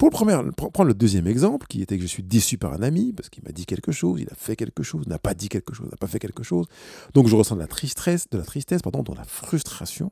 Pour, 0.02 0.10
le 0.10 0.14
premier, 0.16 0.50
prendre 0.56 0.88
le 0.88 0.94
deuxième 0.94 1.28
exemple, 1.28 1.68
qui 1.68 1.80
était 1.80 1.96
que 1.96 2.02
je 2.02 2.08
suis 2.08 2.24
déçu 2.24 2.58
par 2.58 2.72
un 2.72 2.82
ami, 2.82 3.12
parce 3.12 3.28
qu'il 3.28 3.44
m'a 3.44 3.52
dit 3.52 3.66
quelque 3.66 3.92
chose, 3.92 4.20
il 4.20 4.28
a 4.30 4.34
fait 4.34 4.56
quelque 4.56 4.82
chose, 4.82 5.06
n'a 5.06 5.20
pas 5.20 5.32
dit 5.32 5.48
quelque 5.48 5.74
chose, 5.74 5.88
n'a 5.88 5.96
pas 5.96 6.08
fait 6.08 6.18
quelque 6.18 6.42
chose. 6.42 6.66
Donc 7.14 7.28
je 7.28 7.36
ressens 7.36 7.54
de 7.54 7.60
la 7.60 7.68
tristesse, 7.68 8.28
de 8.28 8.36
la 8.36 8.42
tristesse, 8.42 8.82
de 8.82 9.14
la 9.14 9.22
frustration. 9.22 10.10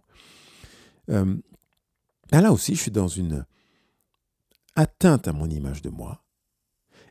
Euh, 1.08 1.34
là 2.30 2.52
aussi, 2.52 2.76
je 2.76 2.82
suis 2.82 2.92
dans 2.92 3.08
une 3.08 3.44
atteinte 4.76 5.26
à 5.26 5.32
mon 5.32 5.50
image 5.50 5.82
de 5.82 5.90
moi, 5.90 6.22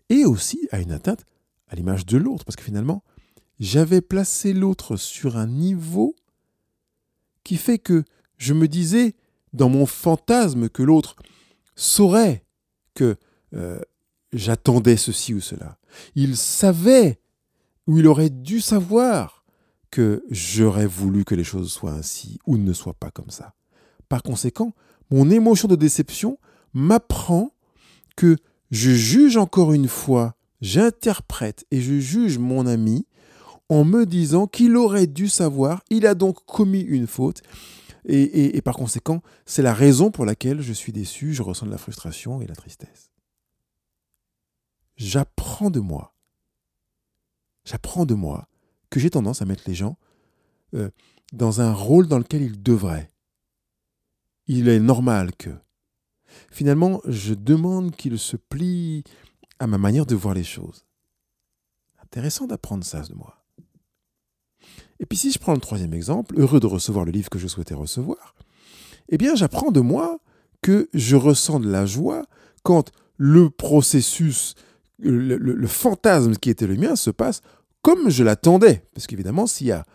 et 0.07 0.23
aussi 0.23 0.69
à 0.71 0.79
une 0.79 0.93
atteinte 0.93 1.25
à 1.67 1.75
l'image 1.75 2.05
de 2.05 2.17
l'autre, 2.17 2.45
parce 2.45 2.55
que 2.55 2.63
finalement, 2.63 3.03
j'avais 3.59 3.99
placé 3.99 4.53
l'autre 4.53 4.95
sur 4.95 5.35
un 5.35 5.47
niveau 5.47 6.15
qui 7.43 7.57
fait 7.57 7.77
que 7.77 8.05
je 8.37 8.53
me 8.53 8.69
disais, 8.69 9.17
dans 9.51 9.67
mon 9.67 9.85
fantasme, 9.85 10.69
que 10.69 10.81
l'autre 10.81 11.17
saurait 11.75 12.45
que 12.93 13.15
euh, 13.53 13.79
j'attendais 14.33 14.97
ceci 14.97 15.33
ou 15.33 15.41
cela. 15.41 15.77
Il 16.15 16.37
savait, 16.37 17.19
ou 17.87 17.99
il 17.99 18.07
aurait 18.07 18.29
dû 18.29 18.61
savoir, 18.61 19.39
que 19.91 20.23
j'aurais 20.29 20.85
voulu 20.85 21.25
que 21.25 21.35
les 21.35 21.43
choses 21.43 21.71
soient 21.71 21.93
ainsi 21.93 22.39
ou 22.45 22.57
ne 22.57 22.73
soient 22.73 22.93
pas 22.93 23.11
comme 23.11 23.29
ça. 23.31 23.53
Par 24.07 24.23
conséquent, 24.23 24.73
mon 25.11 25.29
émotion 25.29 25.67
de 25.67 25.75
déception 25.75 26.37
m'apprend 26.73 27.51
que 28.15 28.37
je 28.71 28.91
juge 28.91 29.37
encore 29.37 29.73
une 29.73 29.87
fois, 29.87 30.35
j'interprète 30.61 31.65
et 31.71 31.81
je 31.81 31.99
juge 31.99 32.37
mon 32.37 32.67
ami 32.67 33.07
en 33.69 33.83
me 33.83 34.05
disant 34.05 34.47
qu'il 34.47 34.75
aurait 34.75 35.07
dû 35.07 35.27
savoir, 35.27 35.83
il 35.89 36.05
a 36.05 36.15
donc 36.15 36.45
commis 36.45 36.81
une 36.81 37.07
faute. 37.07 37.41
Et, 38.05 38.61
par 38.61 38.75
conséquent, 38.75 39.21
c'est 39.45 39.61
la 39.61 39.73
raison 39.73 40.11
pour 40.11 40.25
laquelle 40.25 40.61
je 40.61 40.73
suis 40.73 40.91
déçu, 40.91 41.33
je 41.33 41.41
ressens 41.41 41.65
de 41.65 41.71
la 41.71 41.77
frustration 41.77 42.41
et 42.41 42.47
la 42.47 42.55
tristesse. 42.55 43.11
J'apprends 44.95 45.69
de 45.69 45.79
moi. 45.79 46.15
J'apprends 47.65 48.05
de 48.05 48.13
moi 48.13 48.47
que 48.89 48.99
j'ai 48.99 49.09
tendance 49.09 49.41
à 49.41 49.45
mettre 49.45 49.63
les 49.67 49.75
gens 49.75 49.97
euh, 50.73 50.89
dans 51.33 51.61
un 51.61 51.73
rôle 51.73 52.07
dans 52.07 52.17
lequel 52.17 52.41
ils 52.41 52.61
devraient. 52.61 53.09
Il 54.47 54.67
est 54.67 54.79
normal 54.79 55.35
que. 55.35 55.51
Finalement, 56.51 57.01
je 57.05 57.33
demande 57.33 57.95
qu'il 57.95 58.17
se 58.17 58.37
plie 58.37 59.03
à 59.59 59.67
ma 59.67 59.77
manière 59.77 60.05
de 60.05 60.15
voir 60.15 60.33
les 60.33 60.43
choses. 60.43 60.85
Intéressant 62.01 62.47
d'apprendre 62.47 62.83
ça 62.83 63.01
de 63.01 63.13
moi. 63.13 63.38
Et 64.99 65.05
puis 65.05 65.17
si 65.17 65.31
je 65.31 65.39
prends 65.39 65.53
le 65.53 65.59
troisième 65.59 65.93
exemple, 65.93 66.39
heureux 66.39 66.59
de 66.59 66.67
recevoir 66.67 67.05
le 67.05 67.11
livre 67.11 67.29
que 67.29 67.39
je 67.39 67.47
souhaitais 67.47 67.73
recevoir, 67.73 68.35
eh 69.09 69.17
bien 69.17 69.35
j'apprends 69.35 69.71
de 69.71 69.79
moi 69.79 70.19
que 70.61 70.89
je 70.93 71.15
ressens 71.15 71.59
de 71.59 71.69
la 71.69 71.85
joie 71.85 72.25
quand 72.63 72.91
le 73.17 73.49
processus, 73.49 74.55
le, 74.99 75.67
fantasme 75.67 76.35
qui 76.35 76.49
était 76.49 76.67
le 76.67 76.75
mien 76.75 76.95
se 76.95 77.09
passe 77.09 77.41
comme 77.81 78.09
je 78.09 78.23
l'attendais. 78.23 78.83
Parce 78.93 79.07
qu'évidemment, 79.07 79.47
s'il 79.47 79.67
y 79.67 79.71
a 79.71 79.85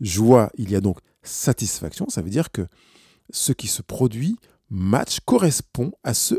joie, 0.00 0.50
il 0.56 0.70
y 0.70 0.76
a 0.76 0.80
donc 0.80 0.98
satisfaction. 1.22 2.08
Ça 2.08 2.22
veut 2.22 2.30
dire 2.30 2.50
que 2.50 2.66
ce 3.30 3.52
qui 3.52 3.68
se 3.68 3.82
produit 3.82 4.36
match 4.70 5.18
correspond 5.24 5.92
à 6.02 6.14
ce 6.14 6.34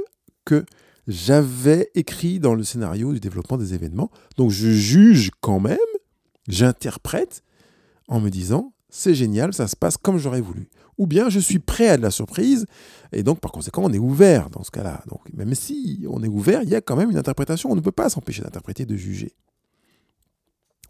que 0.46 0.66
j'avais 1.08 1.90
écrit 1.96 2.40
dans 2.40 2.54
le 2.54 2.64
scénario 2.64 3.14
du 3.14 3.20
développement 3.20 3.58
des 3.58 3.74
événements. 3.74 4.12
Donc 4.38 4.52
je 4.52 4.70
juge 4.70 5.32
quand 5.42 5.60
même, 5.60 5.78
j'interprète 6.48 7.44
en 8.10 8.20
me 8.20 8.30
disant 8.30 8.74
c'est 8.90 9.14
génial, 9.14 9.54
ça 9.54 9.68
se 9.68 9.76
passe 9.76 9.98
comme 9.98 10.18
j'aurais 10.18 10.42
voulu. 10.42 10.68
Ou 10.98 11.06
bien 11.06 11.30
je 11.30 11.40
suis 11.40 11.60
prêt 11.60 11.90
à 11.90 11.98
de 11.98 12.02
la 12.02 12.12
surprise 12.12 12.66
et 13.12 13.24
donc 13.24 13.40
par 13.40 13.52
conséquent 13.52 13.84
on 13.86 13.94
est 13.94 14.00
ouvert 14.00 14.50
dans 14.50 14.64
ce 14.64 14.72
cas-là. 14.72 15.04
Donc 15.08 15.22
même 15.34 15.54
si 15.56 16.06
on 16.10 16.24
est 16.24 16.28
ouvert, 16.28 16.64
il 16.64 16.70
y 16.70 16.76
a 16.76 16.82
quand 16.82 16.96
même 16.96 17.12
une 17.12 17.18
interprétation, 17.18 17.72
on 17.72 17.76
ne 17.76 17.82
peut 17.82 17.92
pas 17.92 18.10
s'empêcher 18.10 18.42
d'interpréter, 18.42 18.86
de 18.86 18.96
juger. 18.96 19.34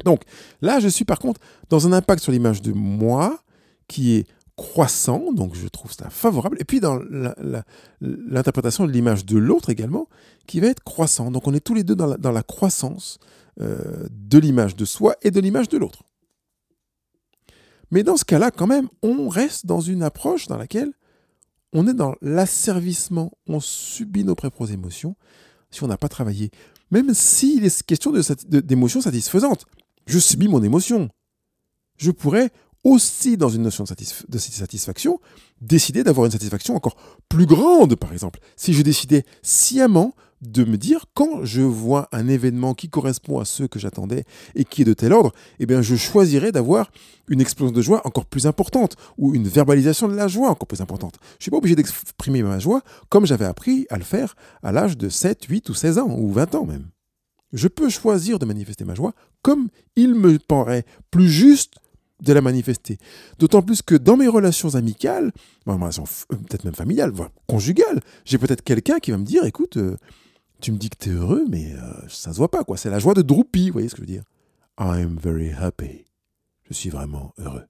Donc 0.06 0.24
là 0.62 0.80
je 0.80 0.88
suis 0.88 1.06
par 1.06 1.20
contre 1.20 1.42
dans 1.70 1.86
un 1.88 1.94
impact 1.94 2.24
sur 2.24 2.32
l'image 2.32 2.62
de 2.62 2.72
moi 2.72 3.44
qui 3.88 4.16
est 4.16 4.28
croissant, 4.56 5.32
donc 5.34 5.56
je 5.56 5.68
trouve 5.68 5.92
ça 5.94 6.10
favorable. 6.10 6.58
Et 6.60 6.66
puis 6.66 6.80
dans 6.80 7.00
l'interprétation 8.02 8.86
de 8.86 8.92
l'image 8.92 9.26
de 9.26 9.38
l'autre 9.38 9.70
également, 9.70 10.08
qui 10.48 10.60
va 10.60 10.68
être 10.68 10.84
croissant. 10.84 11.32
Donc 11.32 11.48
on 11.48 11.54
est 11.54 11.60
tous 11.60 11.74
les 11.74 11.84
deux 11.84 11.96
dans 11.96 12.32
la, 12.32 12.44
croissance 12.44 13.20
euh, 13.62 14.08
de 14.10 14.38
l'image 14.38 14.76
de 14.76 14.86
soi 14.86 15.16
et 15.22 15.32
de 15.32 15.40
l'image 15.40 15.70
de 15.70 15.78
l'autre. 15.78 16.04
Mais 17.92 18.04
dans 18.04 18.18
ce 18.18 18.26
cas-là, 18.26 18.52
quand 18.52 18.68
même, 18.68 18.88
on 19.02 19.30
reste 19.30 19.66
dans 19.66 19.82
une 19.82 20.04
approche 20.04 20.48
dans 20.48 20.58
laquelle 20.58 20.92
on 21.74 21.88
est 21.88 21.94
dans 21.94 22.16
l'asservissement, 22.22 23.32
on 23.48 23.60
subit 23.60 24.24
nos 24.24 24.36
propres 24.36 24.72
émotions 24.72 25.16
si 25.72 25.84
on 25.84 25.88
n'a 25.88 25.98
pas 25.98 26.10
travaillé. 26.10 26.52
Même 26.92 27.14
s'il 27.14 27.66
est 27.66 27.84
question 27.84 28.12
d'émotions 28.48 29.02
satisfaisantes. 29.02 29.66
Je 30.08 30.18
subis 30.18 30.48
mon 30.48 30.64
émotion. 30.64 31.10
je 31.98 32.10
pourrais 32.12 32.52
aussi, 32.84 33.36
dans 33.36 33.50
une 33.50 33.64
notion 33.64 33.84
de, 33.84 34.38
satisfaction, 34.38 35.20
décider 35.60 36.04
d'avoir 36.04 36.26
une 36.26 36.32
satisfaction 36.32 36.76
encore 36.76 36.96
plus 37.28 37.46
grande, 37.46 37.96
par 37.96 38.14
exemple. 38.14 38.40
Si 38.56 38.74
je 38.74 38.82
décidais 38.82 39.26
sciemment 39.42 40.16
de 40.42 40.64
me 40.64 40.78
dire, 40.78 41.06
quand 41.14 41.44
je 41.44 41.62
vois 41.62 42.08
un 42.12 42.28
événement 42.28 42.74
qui 42.74 42.90
correspond 42.90 43.40
à 43.40 43.46
ce 43.46 43.64
que 43.64 43.80
j'attendais 43.80 44.24
et 44.56 44.64
qui 44.64 44.84
est 44.84 44.86
de 44.86 44.94
tel 44.94 45.14
ordre, 45.14 45.34
eh 45.60 45.66
bien, 45.66 45.82
je 45.82 45.96
choisirais 45.96 46.52
d'avoir 46.52 46.92
une 47.28 47.42
explosion 47.42 47.74
de 47.74 47.82
joie 47.82 48.02
encore 48.06 48.26
plus 48.26 48.48
importante 48.48 48.96
ou 49.18 49.36
une 49.36 49.48
verbalisation 49.48 50.08
de 50.08 50.16
la 50.16 50.28
joie 50.28 50.50
encore 50.50 50.68
plus 50.68 50.82
importante. 50.82 51.16
Je 51.22 51.36
ne 51.36 51.42
suis 51.42 51.52
pas 51.52 51.58
obligé 51.58 51.76
d'exprimer 51.76 52.42
ma 52.44 52.60
joie 52.60 52.82
comme 53.10 53.26
j'avais 53.26 53.46
appris 53.46 53.86
à 53.90 53.98
le 53.98 54.04
faire 54.04 54.36
à 54.64 54.72
l'âge 54.72 54.98
de 54.98 55.10
7, 55.10 55.46
8 55.46 55.70
ou 55.70 55.74
16 55.74 55.98
ans 56.00 56.16
ou 56.18 56.32
20 56.32 56.56
ans 56.56 56.66
même. 56.66 56.88
Je 57.52 57.68
peux 57.68 57.90
choisir 57.90 58.40
de 58.40 58.46
manifester 58.46 58.86
ma 58.86 58.96
joie 58.96 59.14
comme 59.42 59.70
il 59.96 60.16
me 60.16 60.38
paraît 60.38 60.86
plus 61.12 61.30
juste 61.30 61.76
de 62.22 62.34
la 62.34 62.42
manifester. 62.42 62.98
D'autant 63.38 63.62
plus 63.62 63.82
que 63.82 63.96
dans 63.96 64.18
mes 64.18 64.28
relations 64.28 64.76
amicales, 64.76 65.32
euh, 65.68 65.78
peut-être 65.78 66.66
même 66.66 66.76
familiales, 66.76 67.12
voire 67.12 67.30
conjugales, 67.48 68.02
j'ai 68.26 68.38
peut-être 68.38 68.62
quelqu'un 68.62 69.00
qui 69.00 69.12
va 69.12 69.18
me 69.18 69.26
dire, 69.26 69.46
écoute, 69.46 69.78
euh, 69.78 69.96
tu 70.62 70.72
me 70.72 70.78
dis 70.78 70.90
que 70.90 70.98
tu 71.00 71.10
es 71.10 71.14
heureux, 71.14 71.46
mais 71.50 71.74
euh, 71.74 72.08
ça 72.08 72.32
se 72.34 72.38
voit 72.38 72.52
pas, 72.52 72.64
quoi. 72.64 72.78
C'est 72.78 72.90
la 72.90 73.00
joie 73.00 73.14
de 73.14 73.22
Droopy, 73.22 73.68
vous 73.68 73.74
voyez 73.74 73.90
ce 73.90 73.96
que 73.96 74.02
je 74.02 74.08
veux 74.08 74.14
dire 74.14 74.24
I'm 74.80 75.18
very 75.18 75.52
happy. 75.52 76.06
Je 76.70 76.74
suis 76.74 76.90
vraiment 76.90 77.34
heureux. 77.38 77.66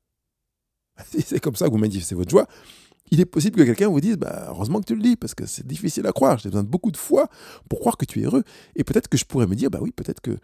c'est 1.26 1.40
comme 1.40 1.56
ça 1.56 1.66
que 1.66 1.72
vous 1.72 1.78
manifestez 1.78 2.16
votre 2.16 2.30
joie. 2.30 2.48
Il 3.12 3.20
est 3.20 3.26
possible 3.26 3.58
que 3.58 3.64
quelqu'un 3.64 3.88
vous 3.88 4.02
dise, 4.02 4.18
bah, 4.18 4.46
heureusement 4.50 4.80
que 4.80 4.86
tu 4.86 4.96
le 4.96 5.02
dis, 5.02 5.16
parce 5.16 5.34
que 5.34 5.46
c'est 5.46 5.66
difficile 5.66 6.06
à 6.06 6.12
croire. 6.12 6.38
J'ai 6.38 6.50
besoin 6.50 6.64
de 6.64 6.68
beaucoup 6.68 6.92
de 6.92 6.98
foi 6.98 7.28
pour 7.68 7.80
croire 7.80 7.98
que 7.98 8.06
tu 8.06 8.22
es 8.22 8.26
heureux. 8.26 8.44
Et 8.76 8.84
peut-être 8.84 9.08
que 9.08 9.18
je 9.18 9.26
pourrais 9.26 9.48
me 9.48 9.56
dire, 9.56 9.72
bah 9.72 9.80
oui, 9.82 9.92
peut-être 9.92 10.22
que 10.22 10.38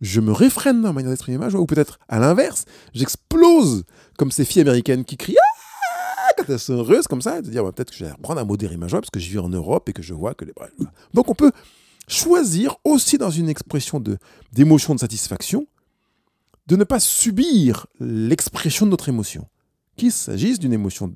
je 0.00 0.20
me 0.20 0.32
réfrène 0.32 0.82
dans 0.82 0.88
ma 0.88 0.94
manière 0.94 1.10
d'exprimer 1.10 1.38
ma 1.38 1.48
joie, 1.48 1.60
ou 1.60 1.66
peut-être 1.66 1.98
à 2.08 2.18
l'inverse, 2.18 2.64
j'explose 2.92 3.84
comme 4.16 4.32
ces 4.32 4.44
filles 4.44 4.62
américaines 4.62 5.04
qui 5.04 5.16
crient 5.16 5.36
ah 5.38 6.32
quand 6.36 6.52
elles 6.52 6.58
sont 6.58 6.74
heureuses 6.74 7.06
comme 7.06 7.22
ça, 7.22 7.38
et 7.38 7.42
de 7.42 7.50
dire 7.50 7.64
peut-être 7.72 7.90
que 7.90 7.96
je 7.96 8.04
vais 8.04 8.12
reprendre 8.12 8.40
à 8.40 8.44
modérer 8.44 8.76
ma 8.76 8.88
joie 8.88 9.00
parce 9.00 9.10
que 9.10 9.20
je 9.20 9.28
vis 9.30 9.38
en 9.38 9.48
Europe 9.48 9.88
et 9.88 9.92
que 9.92 10.02
je 10.02 10.14
vois 10.14 10.34
que 10.34 10.44
les. 10.44 10.52
Donc 11.14 11.28
on 11.28 11.34
peut 11.34 11.52
choisir 12.08 12.76
aussi 12.84 13.18
dans 13.18 13.30
une 13.30 13.48
expression 13.48 14.02
d'émotion 14.52 14.94
de 14.94 15.00
satisfaction 15.00 15.66
de 16.66 16.76
ne 16.76 16.84
pas 16.84 17.00
subir 17.00 17.86
l'expression 17.98 18.84
de 18.84 18.90
notre 18.90 19.08
émotion, 19.08 19.46
qu'il 19.96 20.12
s'agisse 20.12 20.58
d'une 20.58 20.74
émotion 20.74 21.14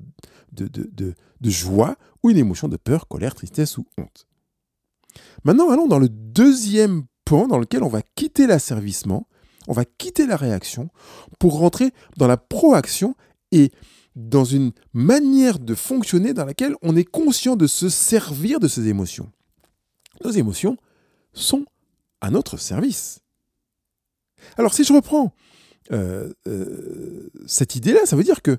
de, 0.51 1.15
joie 1.43 1.95
ou 2.23 2.31
une 2.31 2.37
émotion 2.37 2.67
de 2.67 2.77
peur, 2.77 3.07
colère, 3.07 3.35
tristesse 3.35 3.77
ou 3.77 3.85
honte. 3.97 4.27
Maintenant, 5.43 5.69
allons 5.69 5.87
dans 5.87 5.99
le 5.99 6.09
deuxième 6.09 7.03
point 7.23 7.47
dans 7.47 7.59
lequel 7.59 7.83
on 7.83 7.87
va 7.87 8.01
quitter 8.01 8.47
l'asservissement, 8.47 9.27
on 9.67 9.73
va 9.73 9.85
quitter 9.85 10.25
la 10.25 10.37
réaction 10.37 10.89
pour 11.39 11.59
rentrer 11.59 11.91
dans 12.17 12.27
la 12.27 12.37
proaction 12.37 13.15
et 13.51 13.71
dans 14.15 14.45
une 14.45 14.71
manière 14.93 15.59
de 15.59 15.75
fonctionner 15.75 16.33
dans 16.33 16.45
laquelle 16.45 16.75
on 16.81 16.95
est 16.95 17.05
conscient 17.05 17.55
de 17.55 17.67
se 17.67 17.89
servir 17.89 18.59
de 18.59 18.67
ces 18.67 18.87
émotions. 18.87 19.31
Nos 20.23 20.31
émotions 20.31 20.77
sont 21.33 21.65
à 22.21 22.29
notre 22.29 22.57
service. 22.57 23.19
Alors 24.57 24.73
si 24.73 24.83
je 24.83 24.93
reprends 24.93 25.33
euh, 25.91 26.33
euh, 26.47 27.29
cette 27.45 27.75
idée-là, 27.75 28.05
ça 28.05 28.15
veut 28.15 28.23
dire 28.23 28.41
que 28.41 28.57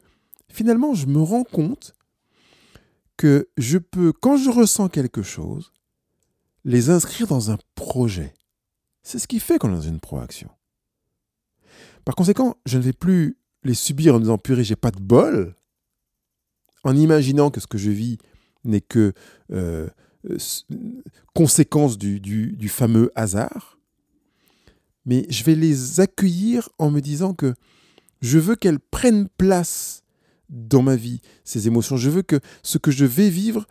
finalement 0.49 0.95
je 0.95 1.07
me 1.07 1.21
rends 1.21 1.45
compte 1.45 1.95
que 3.17 3.49
je 3.57 3.79
peux, 3.79 4.13
quand 4.13 4.37
je 4.37 4.51
ressens 4.51 4.89
quelque 4.89 5.23
chose, 5.23 5.73
les 6.65 6.91
inscrire 6.91 7.27
dans 7.27 7.51
un 7.51 7.59
projet. 7.75 8.35
C'est 9.03 9.19
ce 9.19 9.29
qui 9.29 9.39
fait 9.39 9.59
qu'on 9.59 9.71
est 9.71 9.77
dans 9.77 9.81
une 9.81 10.01
proaction. 10.01 10.51
Par 12.05 12.15
conséquent, 12.17 12.57
je 12.67 12.79
ne 12.79 12.83
vais 12.83 12.93
plus 12.93 13.39
les 13.63 13.75
subir 13.75 14.15
en 14.15 14.21
disant 14.21 14.39
purée, 14.39 14.65
j'ai 14.65 14.77
pas 14.77 14.91
de 14.91 15.01
bol, 15.01 15.55
en 16.85 16.97
imaginant 16.97 17.51
que 17.51 17.61
ce 17.61 17.67
que 17.67 17.79
je 17.79 17.91
vis 17.91 18.19
n'est 18.65 18.81
que 18.81 19.13
euh, 19.53 19.89
conséquence 21.35 21.99
du, 21.99 22.21
du, 22.21 22.69
fameux 22.69 23.11
hasard, 23.15 23.79
mais 25.07 25.27
je 25.29 25.45
vais 25.45 25.55
les 25.55 26.01
accueillir 26.01 26.69
en 26.79 26.91
me 26.91 27.01
disant 27.01 27.35
que 27.35 27.55
je 28.21 28.39
veux 28.39 28.57
qu'elles 28.57 28.81
prennent 28.81 29.29
place 29.29 30.03
dans 30.49 30.83
ma 30.83 30.97
vie, 30.97 31.21
ces 31.45 31.67
émotions. 31.67 31.97
Je 31.97 32.11
veux 32.11 32.23
que 32.23 32.41
ce 32.63 32.79
que 32.79 32.91
je 32.91 33.05
vais 33.05 33.29
vivre 33.29 33.67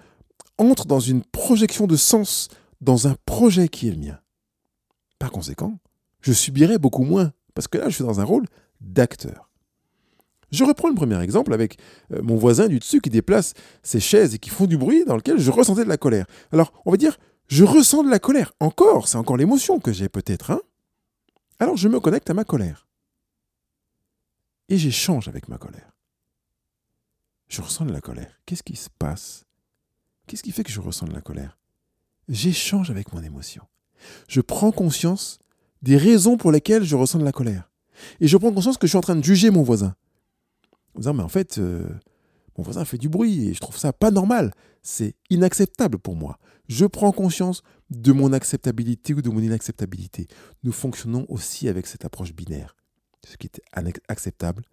entre 0.57 0.85
dans 0.85 0.99
une 0.99 1.23
projection 1.23 1.87
de 1.87 1.95
sens, 1.95 2.49
dans 2.81 3.07
un 3.07 3.15
projet 3.25 3.67
qui 3.67 3.87
est 3.87 3.91
le 3.91 3.97
mien. 3.97 4.19
Par 5.17 5.31
conséquent, 5.31 5.79
je 6.21 6.33
subirai 6.33 6.77
beaucoup 6.77 7.03
moins, 7.03 7.33
parce 7.55 7.67
que 7.67 7.77
là, 7.77 7.89
je 7.89 7.95
suis 7.95 8.03
dans 8.03 8.19
un 8.19 8.23
rôle 8.25 8.45
d'acteur. 8.81 9.49
Je 10.53 10.63
reprends 10.63 10.87
le 10.87 10.95
premier 10.95 11.21
exemple 11.21 11.53
avec 11.53 11.77
euh, 12.13 12.21
mon 12.21 12.37
voisin 12.37 12.67
du 12.67 12.79
dessus 12.79 13.01
qui 13.01 13.09
déplace 13.09 13.53
ses 13.81 13.99
chaises 13.99 14.35
et 14.35 14.39
qui 14.39 14.49
font 14.49 14.65
du 14.65 14.77
bruit 14.77 15.03
dans 15.05 15.17
lequel 15.17 15.37
je 15.39 15.51
ressentais 15.51 15.83
de 15.83 15.89
la 15.89 15.97
colère. 15.97 16.25
Alors, 16.53 16.71
on 16.85 16.91
va 16.91 16.97
dire, 16.97 17.17
je 17.47 17.65
ressens 17.65 18.03
de 18.03 18.09
la 18.09 18.19
colère. 18.19 18.53
Encore, 18.61 19.07
c'est 19.07 19.17
encore 19.17 19.35
l'émotion 19.35 19.79
que 19.79 19.91
j'ai 19.91 20.07
peut-être. 20.07 20.51
Hein 20.51 20.61
Alors, 21.59 21.75
je 21.75 21.89
me 21.89 21.99
connecte 21.99 22.29
à 22.29 22.33
ma 22.33 22.45
colère. 22.45 22.87
Et 24.69 24.77
j'échange 24.77 25.27
avec 25.27 25.49
ma 25.49 25.57
colère. 25.57 25.91
Je 27.49 27.61
ressens 27.61 27.85
de 27.85 27.91
la 27.91 28.01
colère. 28.01 28.39
Qu'est-ce 28.45 28.63
qui 28.63 28.77
se 28.77 28.89
passe? 28.97 29.43
Qu'est-ce 30.27 30.43
qui 30.43 30.51
fait 30.51 30.63
que 30.63 30.71
je 30.71 30.79
ressens 30.79 31.07
de 31.07 31.13
la 31.13 31.21
colère? 31.21 31.57
J'échange 32.29 32.89
avec 32.89 33.11
mon 33.11 33.21
émotion 33.21 33.63
je 34.27 34.41
prends 34.41 34.71
conscience 34.71 35.39
des 35.81 35.97
raisons 35.97 36.37
pour 36.37 36.51
lesquelles 36.51 36.83
je 36.83 36.95
ressens 36.95 37.19
de 37.19 37.25
la 37.25 37.31
colère. 37.31 37.69
Et 38.19 38.27
je 38.27 38.37
prends 38.37 38.51
conscience 38.51 38.77
que 38.77 38.87
je 38.87 38.91
suis 38.91 38.97
en 38.97 39.01
train 39.01 39.15
de 39.15 39.23
juger 39.23 39.49
mon 39.49 39.63
voisin. 39.63 39.95
En 40.95 40.99
disant, 40.99 41.13
mais 41.13 41.23
en 41.23 41.29
fait, 41.29 41.57
euh, 41.57 41.87
mon 42.57 42.63
voisin 42.63 42.85
fait 42.85 42.97
du 42.97 43.09
bruit 43.09 43.47
et 43.49 43.53
je 43.53 43.59
trouve 43.59 43.77
ça 43.77 43.93
pas 43.93 44.11
normal. 44.11 44.53
C'est 44.81 45.15
inacceptable 45.29 45.97
pour 45.97 46.15
moi. 46.15 46.39
Je 46.67 46.85
prends 46.85 47.11
conscience 47.11 47.63
de 47.89 48.11
mon 48.11 48.33
acceptabilité 48.33 49.13
ou 49.13 49.21
de 49.21 49.29
mon 49.29 49.39
inacceptabilité. 49.39 50.27
Nous 50.63 50.71
fonctionnons 50.71 51.25
aussi 51.29 51.67
avec 51.67 51.87
cette 51.87 52.05
approche 52.05 52.33
binaire. 52.33 52.75
Ce 53.27 53.37
qui 53.37 53.47
est 53.47 53.61
acceptable, 54.07 54.63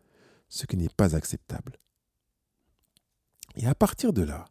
ce 0.49 0.67
qui 0.67 0.77
n'est 0.77 0.89
pas 0.89 1.15
acceptable. 1.17 1.79
Et 3.57 3.67
à 3.67 3.75
partir 3.75 4.13
de 4.13 4.23
là, 4.23 4.45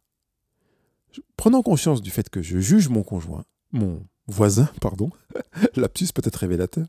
prenant 1.36 1.62
conscience 1.62 2.02
du 2.02 2.10
fait 2.10 2.28
que 2.28 2.42
je 2.42 2.58
juge 2.58 2.88
mon 2.88 3.02
conjoint, 3.02 3.44
mon 3.72 4.06
voisin, 4.26 4.68
pardon, 4.80 5.10
lapsus 5.76 6.08
peut-être 6.14 6.36
révélateur, 6.36 6.86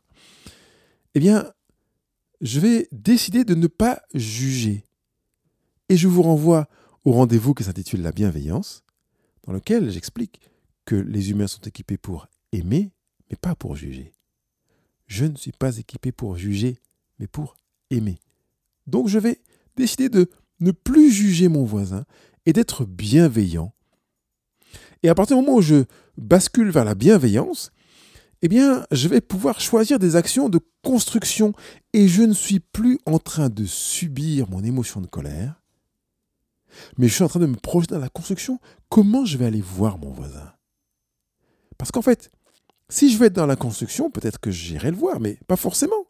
eh 1.13 1.20
bien, 1.20 1.52
je 2.41 2.60
vais 2.60 2.88
décider 2.91 3.43
de 3.43 3.56
ne 3.56 3.67
pas 3.67 4.01
juger. 4.13 4.84
Et 5.89 5.97
je 5.97 6.08
vous 6.08 6.21
renvoie 6.21 6.67
au 7.06 7.12
rendez-vous 7.12 7.54
qui 7.54 7.63
s'intitule 7.63 8.01
La 8.01 8.12
bienveillance, 8.12 8.84
dans 9.45 9.54
lequel 9.54 9.89
j'explique 9.89 10.41
que 10.86 10.95
les 10.95 11.32
humains 11.32 11.47
sont 11.47 11.62
équipés 11.62 11.97
pour 11.97 12.27
aimer, 12.51 12.91
mais 13.30 13.38
pas 13.38 13.56
pour 13.56 13.75
juger. 13.75 14.12
Je 15.08 15.25
ne 15.25 15.36
suis 15.36 15.51
pas 15.51 15.77
équipé 15.77 16.12
pour 16.12 16.38
juger, 16.38 16.80
mais 17.19 17.27
pour 17.27 17.58
aimer. 17.89 18.19
Donc 18.88 19.08
je 19.08 19.19
vais 19.19 19.39
décider 19.75 20.10
de 20.10 20.30
ne 20.60 20.71
plus 20.71 21.12
juger 21.12 21.47
mon 21.47 21.63
voisin 21.63 22.06
et 22.45 22.54
d'être 22.54 22.86
bienveillant 22.86 23.73
et 25.04 25.10
à 25.10 25.15
partir 25.15 25.38
du 25.38 25.43
moment 25.43 25.58
où 25.58 25.62
je 25.62 25.86
bascule 26.17 26.69
vers 26.69 26.86
la 26.86 26.95
bienveillance, 26.95 27.71
eh 28.41 28.47
bien, 28.47 28.86
je 28.91 29.08
vais 29.08 29.21
pouvoir 29.21 29.60
choisir 29.62 29.99
des 29.99 30.15
actions 30.15 30.49
de 30.49 30.60
construction 30.82 31.54
et 31.93 32.08
je 32.08 32.23
ne 32.23 32.34
suis 32.34 32.60
plus 32.60 32.99
en 33.06 33.19
train 33.19 33.49
de 33.49 33.65
subir 33.65 34.49
mon 34.49 34.63
émotion 34.63 34.99
de 35.01 35.08
colère, 35.08 35.62
mais 36.97 37.08
je 37.08 37.13
suis 37.13 37.23
en 37.23 37.27
train 37.27 37.39
de 37.39 37.45
me 37.45 37.56
projeter 37.56 37.95
dans 37.95 38.01
la 38.01 38.10
construction. 38.10 38.60
Comment 38.89 39.25
je 39.25 39.38
vais 39.38 39.45
aller 39.45 39.62
voir 39.62 39.97
mon 39.97 40.12
voisin? 40.12 40.54
Parce 41.77 41.91
qu'en 41.91 42.01
fait, 42.01 42.32
si 42.89 43.12
je 43.12 43.17
vais 43.17 43.27
être 43.27 43.34
dans 43.34 43.45
la 43.45 43.56
construction, 43.56 44.10
peut-être 44.10 44.39
que 44.39 44.51
j'irai 44.51 44.91
le 44.91 44.97
voir, 44.97 45.19
mais 45.19 45.38
pas 45.47 45.56
forcément. 45.56 46.06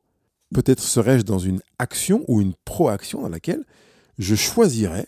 Peut-être 0.54 0.82
serais-je 0.82 1.24
dans 1.24 1.40
une 1.40 1.62
action 1.80 2.26
ou 2.28 2.42
une 2.42 2.54
proaction 2.66 3.22
dans 3.22 3.30
laquelle 3.30 3.64
je 4.18 4.36
choisirais 4.36 5.08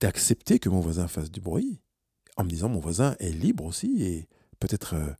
d'accepter 0.00 0.58
que 0.58 0.68
mon 0.68 0.80
voisin 0.80 1.08
fasse 1.08 1.30
du 1.30 1.40
bruit, 1.40 1.80
en 2.36 2.44
me 2.44 2.48
disant 2.48 2.68
mon 2.68 2.80
voisin 2.80 3.16
est 3.18 3.30
libre 3.30 3.64
aussi 3.64 4.02
et 4.02 4.28
peut-être 4.58 4.94
euh, 4.94 5.10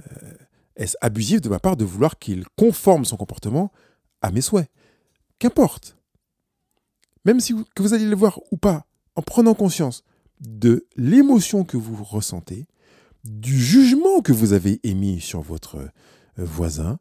euh, 0.00 0.34
est-ce 0.76 0.96
abusif 1.00 1.40
de 1.40 1.48
ma 1.48 1.58
part 1.58 1.76
de 1.76 1.84
vouloir 1.84 2.18
qu'il 2.18 2.44
conforme 2.56 3.04
son 3.04 3.16
comportement 3.16 3.72
à 4.22 4.30
mes 4.30 4.40
souhaits? 4.40 4.70
Qu'importe. 5.38 5.96
Même 7.24 7.40
si 7.40 7.52
vous, 7.52 7.64
que 7.74 7.82
vous 7.82 7.94
allez 7.94 8.06
le 8.06 8.16
voir 8.16 8.38
ou 8.50 8.56
pas, 8.56 8.86
en 9.16 9.22
prenant 9.22 9.54
conscience 9.54 10.04
de 10.40 10.86
l'émotion 10.96 11.64
que 11.64 11.76
vous 11.76 12.02
ressentez, 12.04 12.66
du 13.24 13.58
jugement 13.58 14.20
que 14.20 14.32
vous 14.32 14.52
avez 14.52 14.80
émis 14.84 15.20
sur 15.20 15.40
votre 15.40 15.76
euh, 15.76 15.90
voisin, 16.36 16.98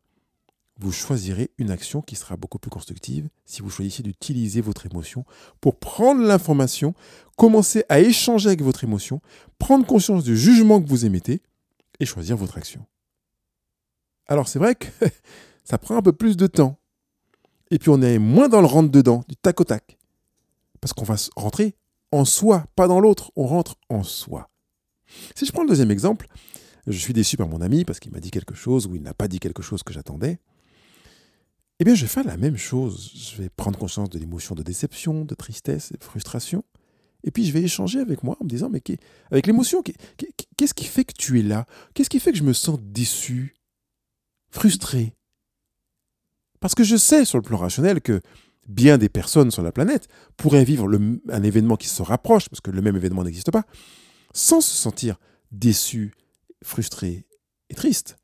vous 0.79 0.91
choisirez 0.91 1.51
une 1.57 1.71
action 1.71 2.01
qui 2.01 2.15
sera 2.15 2.35
beaucoup 2.35 2.59
plus 2.59 2.71
constructive 2.71 3.29
si 3.45 3.61
vous 3.61 3.69
choisissez 3.69 4.03
d'utiliser 4.03 4.61
votre 4.61 4.85
émotion 4.85 5.25
pour 5.61 5.79
prendre 5.79 6.21
l'information, 6.21 6.93
commencer 7.37 7.85
à 7.87 7.99
échanger 7.99 8.47
avec 8.47 8.61
votre 8.61 8.83
émotion, 8.83 9.21
prendre 9.57 9.85
conscience 9.85 10.23
du 10.23 10.35
jugement 10.35 10.81
que 10.81 10.89
vous 10.89 11.05
émettez 11.05 11.41
et 11.99 12.05
choisir 12.05 12.35
votre 12.35 12.57
action. 12.57 12.85
Alors 14.27 14.47
c'est 14.47 14.59
vrai 14.59 14.75
que 14.75 14.87
ça 15.63 15.77
prend 15.77 15.97
un 15.97 16.01
peu 16.01 16.13
plus 16.13 16.37
de 16.37 16.47
temps. 16.47 16.79
Et 17.71 17.79
puis 17.79 17.89
on 17.89 18.01
est 18.01 18.19
moins 18.19 18.49
dans 18.49 18.61
le 18.61 18.67
rentre-dedans, 18.67 19.23
du 19.27 19.35
tac 19.35 19.59
au 19.59 19.63
tac. 19.63 19.97
Parce 20.81 20.93
qu'on 20.93 21.05
va 21.05 21.15
rentrer 21.35 21.75
en 22.11 22.25
soi, 22.25 22.65
pas 22.75 22.87
dans 22.87 22.99
l'autre, 22.99 23.31
on 23.35 23.47
rentre 23.47 23.75
en 23.89 24.03
soi. 24.03 24.49
Si 25.35 25.45
je 25.45 25.51
prends 25.51 25.63
le 25.63 25.69
deuxième 25.69 25.91
exemple, 25.91 26.27
je 26.87 26.97
suis 26.97 27.13
déçu 27.13 27.37
par 27.37 27.47
mon 27.47 27.61
ami 27.61 27.83
parce 27.85 27.99
qu'il 27.99 28.11
m'a 28.11 28.19
dit 28.19 28.31
quelque 28.31 28.55
chose 28.55 28.87
ou 28.87 28.95
il 28.95 29.01
n'a 29.01 29.13
pas 29.13 29.27
dit 29.27 29.39
quelque 29.39 29.63
chose 29.63 29.83
que 29.83 29.93
j'attendais. 29.93 30.39
Eh 31.79 31.83
bien, 31.83 31.95
je 31.95 32.03
vais 32.03 32.07
faire 32.07 32.23
la 32.23 32.37
même 32.37 32.57
chose. 32.57 33.11
Je 33.15 33.41
vais 33.41 33.49
prendre 33.49 33.77
conscience 33.77 34.09
de 34.09 34.19
l'émotion 34.19 34.55
de 34.55 34.63
déception, 34.63 35.25
de 35.25 35.35
tristesse, 35.35 35.91
de 35.91 36.03
frustration. 36.03 36.63
Et 37.23 37.31
puis, 37.31 37.45
je 37.45 37.51
vais 37.51 37.63
échanger 37.63 37.99
avec 37.99 38.23
moi 38.23 38.37
en 38.39 38.45
me 38.45 38.49
disant, 38.49 38.69
mais 38.69 38.81
avec 39.31 39.47
l'émotion, 39.47 39.81
qu'est-ce 39.81 40.73
qui 40.73 40.85
fait 40.85 41.03
que 41.03 41.13
tu 41.17 41.39
es 41.39 41.43
là? 41.43 41.65
Qu'est-ce 41.93 42.09
qui 42.09 42.19
fait 42.19 42.31
que 42.31 42.37
je 42.37 42.43
me 42.43 42.53
sens 42.53 42.79
déçu, 42.81 43.55
frustré. 44.55 45.13
Parce 46.61 46.75
que 46.75 46.83
je 46.83 46.95
sais 46.95 47.25
sur 47.25 47.37
le 47.37 47.43
plan 47.43 47.57
rationnel 47.57 48.01
que 48.01 48.21
bien 48.67 48.97
des 48.97 49.09
personnes 49.09 49.51
sur 49.51 49.61
la 49.61 49.73
planète 49.73 50.07
pourraient 50.37 50.63
vivre 50.63 50.87
un 51.29 51.43
événement 51.43 51.75
qui 51.75 51.89
se 51.89 52.01
rapproche, 52.01 52.49
parce 52.49 52.61
que 52.61 52.71
le 52.71 52.81
même 52.81 52.95
événement 52.95 53.23
n'existe 53.23 53.51
pas, 53.51 53.65
sans 54.33 54.61
se 54.61 54.73
sentir 54.73 55.17
déçu, 55.51 56.13
frustré 56.63 57.27
et 57.69 57.75
triste. 57.75 58.17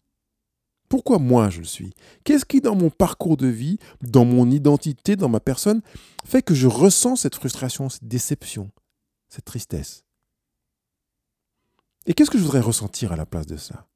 Pourquoi 0.87 1.19
moi 1.19 1.49
je 1.49 1.59
le 1.59 1.65
suis? 1.65 1.93
Qu'est-ce 2.23 2.45
qui 2.45 2.61
dans 2.61 2.75
mon 2.75 2.89
parcours 2.89 3.37
de 3.37 3.47
vie, 3.47 3.77
dans 4.01 4.25
mon 4.25 4.49
identité, 4.49 5.15
dans 5.15 5.29
ma 5.29 5.39
personne, 5.39 5.81
fait 6.25 6.41
que 6.41 6.55
je 6.55 6.67
ressens 6.67 7.17
cette 7.17 7.35
frustration, 7.35 7.89
cette 7.89 8.07
déception, 8.07 8.71
cette 9.29 9.45
tristesse? 9.45 10.05
Et 12.05 12.13
qu'est-ce 12.13 12.31
que 12.31 12.37
je 12.37 12.43
voudrais 12.43 12.61
ressentir 12.61 13.11
à 13.11 13.15
la 13.15 13.25
place 13.25 13.45
de 13.45 13.57
ça? 13.57 13.90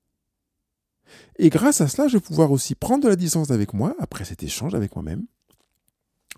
Et 1.38 1.50
grâce 1.50 1.82
à 1.82 1.88
cela, 1.88 2.08
je 2.08 2.18
vais 2.18 2.22
pouvoir 2.22 2.52
aussi 2.52 2.76
prendre 2.76 3.04
de 3.04 3.10
la 3.10 3.16
distance 3.16 3.52
avec 3.52 3.74
moi, 3.74 3.96
après 4.00 4.26
cet 4.26 4.44
échange 4.44 4.76
avec 4.76 4.96
moi-même, 4.96 5.26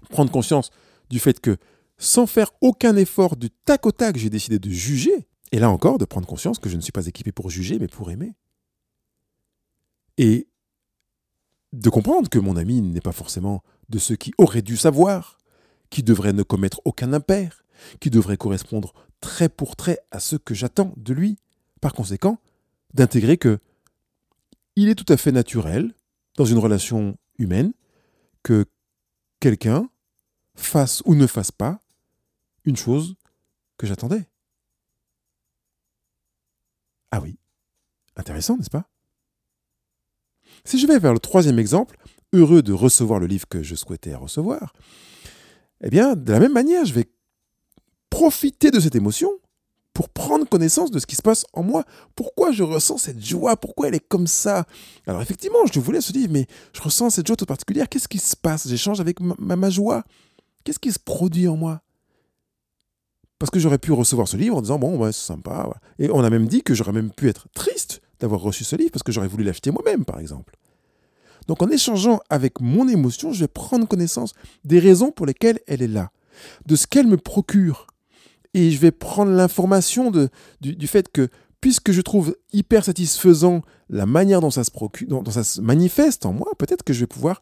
prendre 0.09 0.31
conscience 0.31 0.71
du 1.09 1.19
fait 1.19 1.39
que 1.39 1.57
sans 1.97 2.27
faire 2.27 2.51
aucun 2.61 2.95
effort 2.95 3.35
du 3.35 3.49
tac 3.49 3.85
au 3.85 3.91
tac, 3.91 4.17
j'ai 4.17 4.29
décidé 4.29 4.59
de 4.59 4.69
juger, 4.69 5.27
et 5.51 5.59
là 5.59 5.69
encore, 5.69 5.97
de 5.97 6.05
prendre 6.05 6.27
conscience 6.27 6.59
que 6.59 6.69
je 6.69 6.75
ne 6.75 6.81
suis 6.81 6.91
pas 6.91 7.07
équipé 7.07 7.31
pour 7.31 7.49
juger, 7.49 7.79
mais 7.79 7.87
pour 7.87 8.11
aimer. 8.11 8.33
Et 10.17 10.47
de 11.73 11.89
comprendre 11.89 12.29
que 12.29 12.39
mon 12.39 12.55
ami 12.55 12.81
n'est 12.81 13.01
pas 13.01 13.11
forcément 13.11 13.63
de 13.89 13.99
ceux 13.99 14.15
qui 14.15 14.33
auraient 14.37 14.61
dû 14.61 14.77
savoir, 14.77 15.37
qui 15.89 16.03
devraient 16.03 16.33
ne 16.33 16.43
commettre 16.43 16.81
aucun 16.85 17.13
impair, 17.13 17.63
qui 17.99 18.09
devrait 18.09 18.37
correspondre 18.37 18.93
trait 19.21 19.49
pour 19.49 19.75
trait 19.75 19.99
à 20.11 20.19
ce 20.19 20.35
que 20.35 20.53
j'attends 20.53 20.93
de 20.97 21.13
lui. 21.13 21.37
Par 21.81 21.93
conséquent, 21.93 22.39
d'intégrer 22.93 23.37
que 23.37 23.59
il 24.77 24.89
est 24.89 24.95
tout 24.95 25.11
à 25.11 25.17
fait 25.17 25.31
naturel, 25.31 25.95
dans 26.35 26.45
une 26.45 26.59
relation 26.59 27.17
humaine, 27.39 27.73
que 28.43 28.65
quelqu'un 29.39 29.89
fasse 30.55 31.01
ou 31.05 31.15
ne 31.15 31.25
fasse 31.25 31.51
pas 31.51 31.81
une 32.63 32.77
chose 32.77 33.15
que 33.77 33.87
j'attendais. 33.87 34.29
Ah 37.09 37.19
oui, 37.21 37.39
intéressant, 38.15 38.55
n'est-ce 38.55 38.69
pas? 38.69 38.87
Si 40.63 40.77
je 40.79 40.85
vais 40.85 40.99
vers 40.99 41.13
le 41.13 41.19
troisième 41.19 41.57
exemple, 41.57 41.97
heureux 42.31 42.61
de 42.61 42.73
recevoir 42.73 43.19
le 43.19 43.25
livre 43.25 43.47
que 43.47 43.63
je 43.63 43.73
souhaitais 43.73 44.13
recevoir, 44.13 44.73
eh 45.81 45.89
bien, 45.89 46.15
de 46.15 46.31
la 46.31 46.39
même 46.39 46.53
manière, 46.53 46.85
je 46.85 46.93
vais 46.93 47.09
profiter 48.11 48.69
de 48.69 48.79
cette 48.79 48.95
émotion 48.95 49.31
pour 49.97 50.09
prendre 50.09 50.47
connaissance 50.47 50.91
de 50.91 50.99
ce 50.99 51.07
qui 51.07 51.15
se 51.15 51.23
passe 51.23 51.43
en 51.53 51.63
moi. 51.63 51.83
Pourquoi 52.15 52.51
je 52.51 52.61
ressens 52.61 52.99
cette 52.99 53.25
joie? 53.25 53.57
Pourquoi 53.57 53.87
elle 53.87 53.95
est 53.95 54.07
comme 54.07 54.27
ça? 54.27 54.67
Alors 55.07 55.23
effectivement, 55.23 55.57
je 55.73 55.79
voulais 55.79 56.01
ce 56.01 56.13
livre, 56.13 56.31
mais 56.31 56.45
je 56.71 56.83
ressens 56.83 57.09
cette 57.09 57.25
joie 57.25 57.35
toute 57.35 57.47
particulière. 57.47 57.89
Qu'est-ce 57.89 58.07
qui 58.07 58.19
se 58.19 58.35
passe? 58.35 58.67
J'échange 58.67 58.99
avec 58.99 59.19
ma, 59.19 59.71
joie. 59.71 60.03
Qu'est-ce 60.63 60.77
qui 60.77 60.91
se 60.91 60.99
produit 60.99 61.47
en 61.47 61.57
moi? 61.57 61.81
Parce 63.39 63.49
que 63.49 63.57
j'aurais 63.57 63.79
pu 63.79 63.91
recevoir 63.91 64.27
ce 64.27 64.37
livre 64.37 64.57
en 64.57 64.61
disant, 64.61 64.77
bon, 64.77 65.03
c'est 65.07 65.13
sympa. 65.13 65.67
Et 65.97 66.11
on 66.11 66.23
a 66.23 66.29
même 66.29 66.47
dit 66.47 66.61
que 66.61 66.75
j'aurais 66.75 66.91
même 66.91 67.09
pu 67.09 67.27
être 67.27 67.47
triste 67.55 68.01
d'avoir 68.19 68.41
reçu 68.41 68.63
ce 68.63 68.75
livre 68.75 68.91
parce 68.91 69.01
que 69.01 69.11
j'aurais 69.11 69.27
voulu 69.27 69.45
l'acheter 69.45 69.71
moi-même, 69.71 70.05
par 70.05 70.19
exemple. 70.19 70.57
Donc 71.47 71.63
en 71.63 71.69
échangeant 71.69 72.19
avec 72.29 72.61
mon 72.61 72.87
émotion, 72.87 73.33
je 73.33 73.39
vais 73.39 73.47
prendre 73.47 73.87
connaissance 73.87 74.33
des 74.63 74.77
raisons 74.77 75.09
pour 75.09 75.25
lesquelles 75.25 75.59
elle 75.65 75.81
est 75.81 75.87
là, 75.87 76.11
de 76.67 76.75
ce 76.75 76.85
qu'elle 76.85 77.07
me 77.07 77.17
procure. 77.17 77.87
Et 78.53 78.71
je 78.71 78.79
vais 78.79 78.91
prendre 78.91 79.31
l'information 79.31 80.11
du, 80.11 80.75
du, 80.75 80.87
fait 80.87 81.09
que, 81.11 81.29
puisque 81.61 81.91
je 81.91 82.01
trouve 82.01 82.35
hyper 82.53 82.83
satisfaisant 82.83 83.61
la 83.89 84.05
manière 84.05 84.41
dont 84.41 84.51
ça 84.51 84.63
se, 84.63 84.71
dont, 85.05 85.23
manifeste 85.61 86.25
en 86.25 86.33
moi, 86.33 86.47
peut-être 86.57 86.83
que 86.83 86.93
je 86.93 87.01
vais 87.01 87.07
pouvoir 87.07 87.41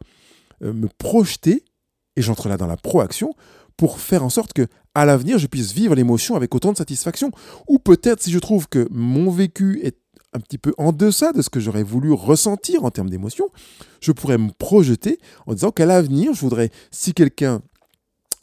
euh, 0.63 0.73
me 0.73 0.87
projeter, 0.87 1.63
et 2.15 2.21
j'entre 2.21 2.49
là 2.49 2.57
dans 2.57 2.67
la 2.67 2.77
proaction, 2.77 3.33
pour 3.77 3.99
faire 3.99 4.23
en 4.23 4.29
sorte 4.29 4.53
que 4.53 4.67
à 4.93 5.05
l'avenir 5.05 5.37
je 5.37 5.47
puisse 5.47 5.73
vivre 5.73 5.95
l'émotion 5.95 6.35
avec 6.35 6.55
autant 6.55 6.71
de 6.71 6.77
satisfaction. 6.77 7.31
Ou 7.67 7.79
peut-être 7.79 8.21
si 8.21 8.31
je 8.31 8.39
trouve 8.39 8.69
que 8.69 8.87
mon 8.89 9.29
vécu 9.29 9.81
est 9.83 9.97
un 10.33 10.39
petit 10.39 10.57
peu 10.57 10.73
en 10.77 10.91
deçà 10.91 11.31
de 11.31 11.41
ce 11.41 11.49
que 11.49 11.59
j'aurais 11.59 11.83
voulu 11.83 12.11
ressentir 12.11 12.83
en 12.83 12.91
termes 12.91 13.09
d'émotion, 13.09 13.49
je 14.01 14.11
pourrais 14.11 14.37
me 14.37 14.51
projeter 14.51 15.17
en 15.47 15.53
disant 15.53 15.71
qu'à 15.71 15.85
l'avenir, 15.85 16.33
je 16.33 16.41
voudrais, 16.41 16.71
si 16.91 17.13
quelqu'un 17.13 17.61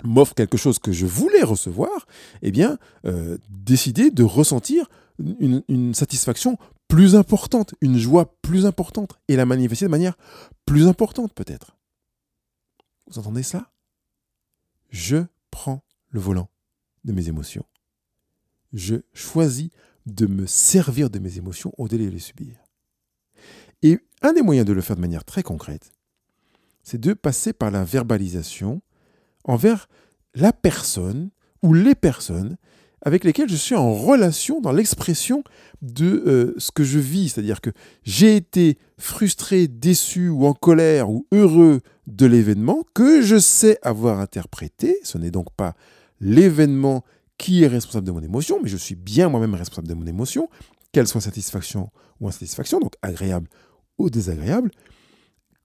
m'offre 0.04 0.34
quelque 0.34 0.56
chose 0.56 0.78
que 0.78 0.92
je 0.92 1.06
voulais 1.06 1.42
recevoir, 1.42 2.06
eh 2.42 2.50
bien, 2.50 2.78
euh, 3.04 3.38
décider 3.48 4.10
de 4.10 4.22
ressentir 4.22 4.88
une, 5.18 5.94
satisfaction 5.94 6.58
plus 6.88 7.14
importante, 7.14 7.74
une 7.80 7.98
joie 7.98 8.34
plus 8.42 8.66
importante, 8.66 9.18
et 9.28 9.36
la 9.36 9.46
manifester 9.46 9.86
de 9.86 9.90
manière 9.90 10.16
plus 10.66 10.88
importante 10.88 11.32
peut-être. 11.34 11.76
Vous 13.08 13.18
entendez 13.18 13.42
ça 13.42 13.70
Je 14.90 15.24
prends 15.50 15.82
le 16.10 16.20
volant 16.20 16.48
de 17.04 17.12
mes 17.12 17.28
émotions. 17.28 17.64
Je 18.72 18.96
choisis 19.12 19.70
de 20.06 20.26
me 20.26 20.46
servir 20.46 21.10
de 21.10 21.18
mes 21.18 21.38
émotions 21.38 21.72
au 21.78 21.88
délai 21.88 22.06
de 22.06 22.10
les 22.10 22.18
subir. 22.18 22.56
Et 23.82 23.98
un 24.22 24.32
des 24.32 24.42
moyens 24.42 24.66
de 24.66 24.72
le 24.72 24.80
faire 24.80 24.96
de 24.96 25.00
manière 25.00 25.24
très 25.24 25.42
concrète, 25.42 25.92
c'est 26.82 27.00
de 27.00 27.12
passer 27.12 27.52
par 27.52 27.70
la 27.70 27.84
verbalisation 27.84 28.82
envers 29.44 29.88
la 30.34 30.52
personne 30.52 31.30
ou 31.62 31.74
les 31.74 31.94
personnes 31.94 32.56
avec 33.04 33.24
lesquelles 33.24 33.48
je 33.48 33.56
suis 33.56 33.74
en 33.74 33.92
relation 33.92 34.60
dans 34.60 34.72
l'expression 34.72 35.42
de 35.82 36.22
euh, 36.26 36.54
ce 36.58 36.70
que 36.70 36.84
je 36.84 37.00
vis. 37.00 37.30
C'est-à-dire 37.30 37.60
que 37.60 37.70
j'ai 38.04 38.36
été 38.36 38.78
frustré, 38.96 39.66
déçu 39.66 40.28
ou 40.28 40.46
en 40.46 40.54
colère 40.54 41.10
ou 41.10 41.26
heureux 41.32 41.80
de 42.06 42.26
l'événement 42.26 42.84
que 42.94 43.20
je 43.20 43.38
sais 43.38 43.78
avoir 43.82 44.20
interprété. 44.20 44.98
Ce 45.02 45.18
n'est 45.18 45.32
donc 45.32 45.50
pas 45.56 45.74
l'événement 46.20 47.04
qui 47.38 47.64
est 47.64 47.68
responsable 47.68 48.06
de 48.06 48.12
mon 48.12 48.22
émotion, 48.22 48.60
mais 48.62 48.68
je 48.68 48.76
suis 48.76 48.94
bien 48.94 49.28
moi-même 49.28 49.54
responsable 49.54 49.88
de 49.88 49.94
mon 49.94 50.06
émotion, 50.06 50.48
qu'elle 50.92 51.08
soit 51.08 51.20
satisfaction 51.20 51.90
ou 52.20 52.28
insatisfaction, 52.28 52.78
donc 52.78 52.94
agréable 53.02 53.48
ou 53.98 54.10
désagréable. 54.10 54.70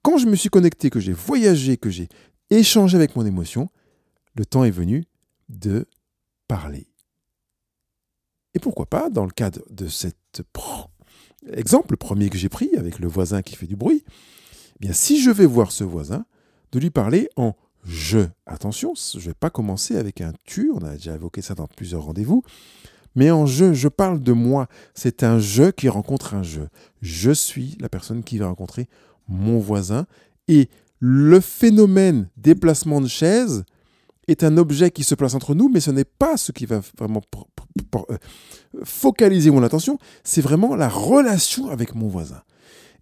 Quand 0.02 0.18
je 0.18 0.26
me 0.26 0.34
suis 0.34 0.48
connecté, 0.48 0.90
que 0.90 0.98
j'ai 0.98 1.12
voyagé, 1.12 1.76
que 1.76 1.90
j'ai 1.90 2.08
échangé 2.50 2.96
avec 2.96 3.16
mon 3.16 3.26
émotion, 3.26 3.70
le 4.34 4.44
temps 4.44 4.64
est 4.64 4.70
venu 4.70 5.04
de 5.48 5.86
parler. 6.46 6.86
Et 8.54 8.58
pourquoi 8.58 8.86
pas, 8.86 9.10
dans 9.10 9.24
le 9.24 9.30
cadre 9.30 9.60
de 9.70 9.88
cet 9.88 10.42
exemple 11.52 11.96
premier 11.96 12.30
que 12.30 12.38
j'ai 12.38 12.48
pris 12.48 12.70
avec 12.76 12.98
le 12.98 13.08
voisin 13.08 13.42
qui 13.42 13.56
fait 13.56 13.66
du 13.66 13.76
bruit, 13.76 14.04
eh 14.06 14.78
bien 14.80 14.92
si 14.92 15.20
je 15.20 15.30
vais 15.30 15.46
voir 15.46 15.72
ce 15.72 15.84
voisin, 15.84 16.24
de 16.72 16.78
lui 16.78 16.90
parler 16.90 17.28
en 17.36 17.54
je. 17.84 18.26
Attention, 18.46 18.94
je 18.94 19.18
ne 19.18 19.24
vais 19.24 19.34
pas 19.34 19.50
commencer 19.50 19.96
avec 19.96 20.20
un 20.20 20.32
tu, 20.44 20.70
on 20.74 20.84
a 20.84 20.94
déjà 20.94 21.14
évoqué 21.14 21.42
ça 21.42 21.54
dans 21.54 21.66
plusieurs 21.66 22.02
rendez-vous. 22.02 22.42
Mais 23.14 23.30
en 23.30 23.46
je, 23.46 23.72
je 23.72 23.88
parle 23.88 24.22
de 24.22 24.32
moi. 24.32 24.68
C'est 24.94 25.22
un 25.22 25.38
je 25.38 25.70
qui 25.70 25.88
rencontre 25.88 26.34
un 26.34 26.42
je. 26.42 26.60
Je 27.00 27.30
suis 27.30 27.76
la 27.80 27.88
personne 27.88 28.22
qui 28.22 28.38
va 28.38 28.48
rencontrer 28.48 28.88
mon 29.28 29.58
voisin. 29.58 30.06
Et 30.46 30.68
le 31.00 31.40
phénomène 31.40 32.28
déplacement 32.36 33.00
de 33.00 33.08
chaise 33.08 33.64
est 34.26 34.44
un 34.44 34.56
objet 34.58 34.90
qui 34.90 35.04
se 35.04 35.14
place 35.14 35.34
entre 35.34 35.54
nous, 35.54 35.68
mais 35.68 35.80
ce 35.80 35.90
n'est 35.90 36.04
pas 36.04 36.36
ce 36.36 36.52
qui 36.52 36.66
va 36.66 36.80
vraiment 36.98 37.22
euh, 37.94 38.16
focaliser 38.84 39.50
mon 39.50 39.62
attention, 39.62 39.98
c'est 40.22 40.42
vraiment 40.42 40.76
la 40.76 40.88
relation 40.88 41.70
avec 41.70 41.94
mon 41.94 42.08
voisin. 42.08 42.42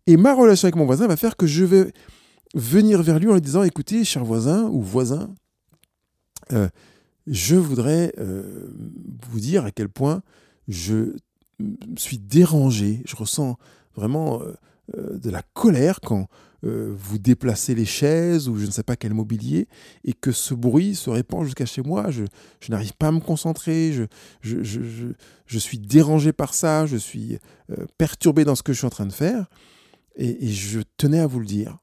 Et 0.06 0.16
ma 0.16 0.35
relation 0.35 0.66
avec 0.66 0.76
mon 0.76 0.87
voisin 0.87 1.09
va 1.09 1.16
faire 1.16 1.37
que 1.37 1.46
je 1.46 1.64
vais 1.64 1.92
venir 2.54 3.02
vers 3.02 3.18
lui 3.18 3.28
en 3.28 3.35
lui 3.35 3.40
disant 3.40 3.64
écoutez, 3.64 4.04
cher 4.04 4.24
voisin 4.24 4.64
ou 4.64 4.80
voisin, 4.80 5.35
euh, 6.52 6.68
je 7.26 7.56
voudrais 7.56 8.12
euh, 8.18 8.70
vous 9.28 9.40
dire 9.40 9.64
à 9.64 9.72
quel 9.72 9.88
point 9.88 10.22
je 10.68 11.16
suis 11.96 12.18
dérangé, 12.18 13.02
je 13.04 13.16
ressens 13.16 13.56
vraiment 13.96 14.42
de 14.94 15.30
la 15.30 15.42
colère 15.54 16.00
quand 16.00 16.28
vous 16.62 17.19
déplacez 17.19 17.75
les 17.75 17.85
chaises 17.85 18.49
ou 18.49 18.57
je 18.57 18.66
ne 18.66 18.71
sais 18.71 18.83
pas 18.83 18.97
quel 18.97 19.14
mobilier 19.14 19.69
et 20.05 20.12
que 20.12 20.33
ce 20.33 20.55
bruit 20.55 20.95
se 20.95 21.11
répand 21.11 21.45
jusqu'à 21.45 21.66
chez 21.66 21.83
moi. 21.83 22.11
Je, 22.11 22.25
n'arrive 22.69 22.95
pas 22.95 23.09
à 23.09 23.12
me 23.12 23.21
concentrer, 23.21 23.92
je, 24.42 25.59
suis 25.59 25.79
dérangé 25.79 26.33
par 26.33 26.55
ça, 26.55 26.87
je 26.87 26.97
suis 26.97 27.38
perturbé 27.99 28.45
dans 28.45 28.55
ce 28.55 28.62
que 28.62 28.73
je 28.73 28.79
suis 28.79 28.87
en 28.87 28.90
train 28.90 29.07
de 29.07 29.12
faire 29.12 29.47
et 30.16 30.49
je 30.49 30.81
tenais 30.97 31.21
à 31.21 31.27
vous 31.27 31.40
le 31.40 31.47
dire 31.47 31.79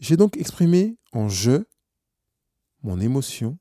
J'ai 0.00 0.16
donc 0.16 0.36
exprimé 0.36 0.96
en 1.12 1.28
je 1.28 1.64
mon 2.82 3.00
émotion. 3.00 3.58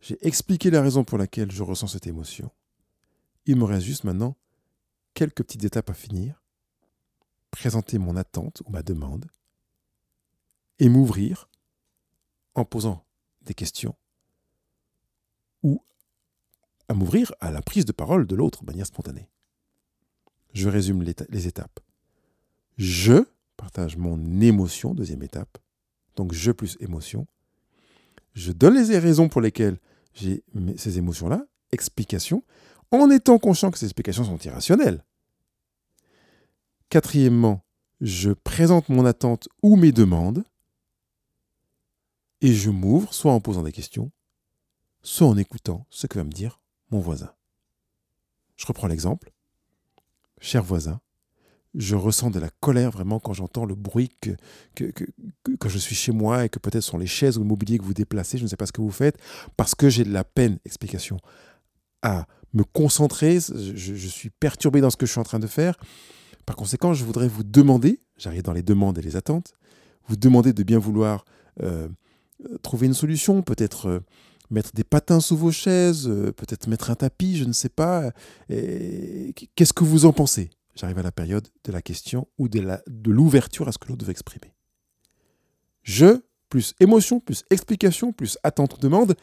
J'ai 0.00 0.18
expliqué 0.26 0.70
la 0.70 0.82
raison 0.82 1.04
pour 1.04 1.18
laquelle 1.18 1.52
je 1.52 1.62
ressens 1.62 1.88
cette 1.88 2.06
émotion. 2.06 2.50
Il 3.46 3.56
me 3.56 3.64
reste 3.64 3.86
juste 3.86 4.04
maintenant 4.04 4.36
quelques 5.14 5.42
petites 5.42 5.64
étapes 5.64 5.90
à 5.90 5.94
finir. 5.94 6.41
Présenter 7.52 7.98
mon 7.98 8.16
attente 8.16 8.62
ou 8.66 8.70
ma 8.70 8.82
demande. 8.82 9.26
Et 10.80 10.88
m'ouvrir 10.88 11.48
en 12.56 12.64
posant 12.64 13.04
des 13.42 13.54
questions 13.54 13.94
ou 15.62 15.80
à 16.88 16.94
m'ouvrir 16.94 17.32
à 17.40 17.52
la 17.52 17.62
prise 17.62 17.84
de 17.84 17.92
parole 17.92 18.26
de 18.26 18.34
l'autre 18.34 18.62
de 18.62 18.66
manière 18.66 18.86
spontanée. 18.86 19.28
Je 20.54 20.68
résume 20.68 21.02
les 21.02 21.46
étapes. 21.46 21.78
Je 22.76 23.24
partage 23.56 23.96
mon 23.96 24.40
émotion, 24.40 24.92
deuxième 24.92 25.22
étape. 25.22 25.58
Donc 26.16 26.32
je 26.32 26.50
plus 26.50 26.76
émotion. 26.80 27.26
Je 28.34 28.52
donne 28.52 28.74
les 28.74 28.98
raisons 28.98 29.28
pour 29.28 29.40
lesquelles 29.40 29.78
j'ai 30.14 30.42
ces 30.76 30.98
émotions-là, 30.98 31.46
explications, 31.70 32.42
en 32.90 33.10
étant 33.10 33.38
conscient 33.38 33.70
que 33.70 33.78
ces 33.78 33.86
explications 33.86 34.24
sont 34.24 34.38
irrationnelles. 34.38 35.04
Quatrièmement, 36.92 37.64
je 38.02 38.32
présente 38.32 38.90
mon 38.90 39.06
attente 39.06 39.48
ou 39.62 39.76
mes 39.76 39.92
demandes 39.92 40.44
et 42.42 42.52
je 42.52 42.68
m'ouvre 42.68 43.14
soit 43.14 43.32
en 43.32 43.40
posant 43.40 43.62
des 43.62 43.72
questions, 43.72 44.12
soit 45.02 45.26
en 45.26 45.38
écoutant 45.38 45.86
ce 45.88 46.06
que 46.06 46.18
va 46.18 46.24
me 46.24 46.30
dire 46.30 46.60
mon 46.90 47.00
voisin. 47.00 47.32
Je 48.58 48.66
reprends 48.66 48.88
l'exemple. 48.88 49.32
Cher 50.38 50.62
voisin, 50.62 51.00
je 51.74 51.96
ressens 51.96 52.28
de 52.28 52.38
la 52.38 52.50
colère 52.60 52.90
vraiment 52.90 53.20
quand 53.20 53.32
j'entends 53.32 53.64
le 53.64 53.74
bruit 53.74 54.10
que, 54.20 54.36
quand 55.58 55.70
je 55.70 55.78
suis 55.78 55.96
chez 55.96 56.12
moi 56.12 56.44
et 56.44 56.50
que 56.50 56.58
peut-être 56.58 56.84
sont 56.84 56.98
les 56.98 57.06
chaises 57.06 57.38
ou 57.38 57.40
le 57.40 57.46
mobilier 57.46 57.78
que 57.78 57.84
vous 57.84 57.94
déplacez, 57.94 58.36
je 58.36 58.42
ne 58.42 58.48
sais 58.48 58.58
pas 58.58 58.66
ce 58.66 58.72
que 58.72 58.82
vous 58.82 58.90
faites, 58.90 59.16
parce 59.56 59.74
que 59.74 59.88
j'ai 59.88 60.04
de 60.04 60.12
la 60.12 60.24
peine, 60.24 60.58
explication, 60.66 61.16
à 62.02 62.26
me 62.52 62.64
concentrer, 62.64 63.38
je, 63.40 64.08
suis 64.08 64.28
perturbé 64.28 64.82
dans 64.82 64.90
ce 64.90 64.98
que 64.98 65.06
je 65.06 65.12
suis 65.12 65.20
en 65.20 65.24
train 65.24 65.38
de 65.38 65.46
faire. 65.46 65.78
Par 66.46 66.56
conséquent, 66.56 66.92
je 66.94 67.04
voudrais 67.04 67.28
vous 67.28 67.44
demander, 67.44 68.00
j'arrive 68.16 68.42
dans 68.42 68.52
les 68.52 68.62
demandes 68.62 68.98
et 68.98 69.02
les 69.02 69.16
attentes, 69.16 69.54
vous 70.08 70.16
demander 70.16 70.52
de 70.52 70.62
bien 70.62 70.78
vouloir 70.78 71.24
euh, 71.62 71.88
trouver 72.62 72.86
une 72.86 72.94
solution, 72.94 73.42
peut-être 73.42 73.86
euh, 73.86 74.00
mettre 74.50 74.72
des 74.72 74.84
patins 74.84 75.20
sous 75.20 75.36
vos 75.36 75.52
chaises, 75.52 76.08
euh, 76.08 76.32
peut-être 76.32 76.66
mettre 76.66 76.90
un 76.90 76.94
tapis, 76.94 77.36
je 77.36 77.44
ne 77.44 77.52
sais 77.52 77.68
pas. 77.68 78.10
Qu'est-ce 78.48 79.72
que 79.72 79.84
vous 79.84 80.04
en 80.04 80.12
pensez? 80.12 80.50
J'arrive 80.74 80.98
à 80.98 81.02
la 81.02 81.12
période 81.12 81.46
de 81.64 81.72
la 81.72 81.82
question 81.82 82.26
ou 82.38 82.48
de 82.48 82.80
l'ouverture 83.06 83.68
à 83.68 83.72
ce 83.72 83.78
que 83.78 83.88
l'autre 83.88 84.04
veut 84.04 84.10
exprimer. 84.10 84.54
Je, 85.82 86.22
plus 86.48 86.74
émotion, 86.80 87.20
plus 87.20 87.44
explication, 87.50 88.12
plus 88.12 88.38
attente 88.42 88.74
ou 88.74 88.78
demande, 88.78 89.14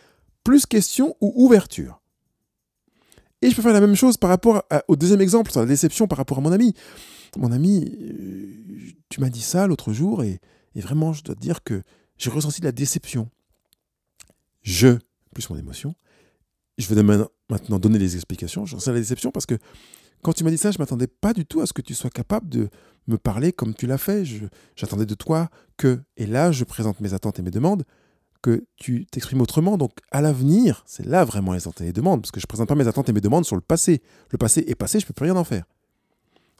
plus 0.44 0.66
question 0.66 1.16
ou 1.22 1.34
ouverture. 1.36 2.02
Et 3.42 3.50
je 3.50 3.56
peux 3.56 3.62
faire 3.62 3.74
la 3.74 3.82
même 3.82 3.96
chose 3.96 4.18
par 4.18 4.30
rapport 4.30 4.64
au 4.88 4.96
deuxième 4.96 5.22
exemple, 5.22 5.52
sur 5.52 5.62
la 5.62 5.66
déception 5.66 6.08
par 6.08 6.18
rapport 6.18 6.38
à 6.38 6.42
mon 6.42 6.52
ami. 6.52 6.74
Mon 7.38 7.52
ami, 7.52 7.86
euh, 8.02 8.92
tu 9.10 9.22
m'as 9.22 9.30
dit 9.30 9.42
ça 9.42 9.68
l'autre 9.68 9.94
jour 9.94 10.24
et, 10.24 10.42
vraiment, 10.76 11.14
je 11.14 11.24
dois 11.24 11.36
te 11.36 11.40
dire 11.40 11.64
que 11.64 11.84
j'ai 12.18 12.30
ressenti 12.30 12.62
de 12.62 12.66
la 12.66 12.72
déception. 12.72 13.30
Je, 14.62 14.98
plus 15.34 15.50
mon 15.50 15.58
émotion, 15.58 15.96
je 16.78 16.94
vais 16.94 17.04
maintenant 17.04 17.80
donner 17.80 18.00
les 18.00 18.16
explications. 18.16 18.66
Je 18.66 18.76
ressens 18.76 18.92
la 18.92 19.00
déception 19.00 19.32
parce 19.32 19.46
que 19.46 19.58
quand 20.22 20.34
tu 20.34 20.44
m'as 20.44 20.52
dit 20.52 20.58
ça, 20.58 20.72
je 20.72 20.78
ne 20.78 20.82
m'attendais 20.82 21.08
pas 21.08 21.34
du 21.34 21.46
tout 21.46 21.62
à 21.62 21.66
ce 21.66 21.74
que 21.74 21.82
tu 21.82 21.94
sois 21.94 22.10
capable 22.10 22.50
de 22.50 22.70
me 23.08 23.18
parler 23.18 23.54
comme 23.54 23.74
tu 23.74 23.88
l'as 23.88 23.98
fait. 23.98 24.24
J'attendais 24.76 25.06
de 25.06 25.16
toi 25.16 25.50
que, 25.78 26.02
et 26.18 26.26
là, 26.26 26.52
je 26.52 26.64
présente 26.64 27.00
mes 27.00 27.14
attentes 27.14 27.40
et 27.40 27.42
mes 27.42 27.52
demandes, 27.52 27.84
que 28.42 28.66
tu 28.78 29.06
t'exprimes 29.06 29.42
autrement. 29.42 29.78
Donc, 29.78 29.92
à 30.12 30.22
l'avenir, 30.22 30.84
c'est 30.86 31.06
là 31.06 31.26
vraiment 31.26 31.54
les 31.54 31.60
attentes 31.60 31.82
et 31.82 31.86
les 31.86 31.94
demandes, 31.94 32.22
parce 32.22 32.32
que 32.32 32.40
je 32.40 32.46
ne 32.46 32.48
présente 32.48 32.68
pas 32.68 32.76
mes 32.76 32.88
attentes 32.88 33.10
et 33.10 33.14
mes 33.14 33.22
demandes 33.22 33.46
sur 33.46 33.56
le 33.56 33.62
passé. 33.62 34.02
Le 34.30 34.38
passé 34.38 34.64
est 34.68 34.76
passé, 34.76 35.00
je 35.00 35.06
ne 35.06 35.08
peux 35.08 35.14
plus 35.14 35.26
rien 35.26 35.36
en 35.36 35.44
faire. 35.44 35.66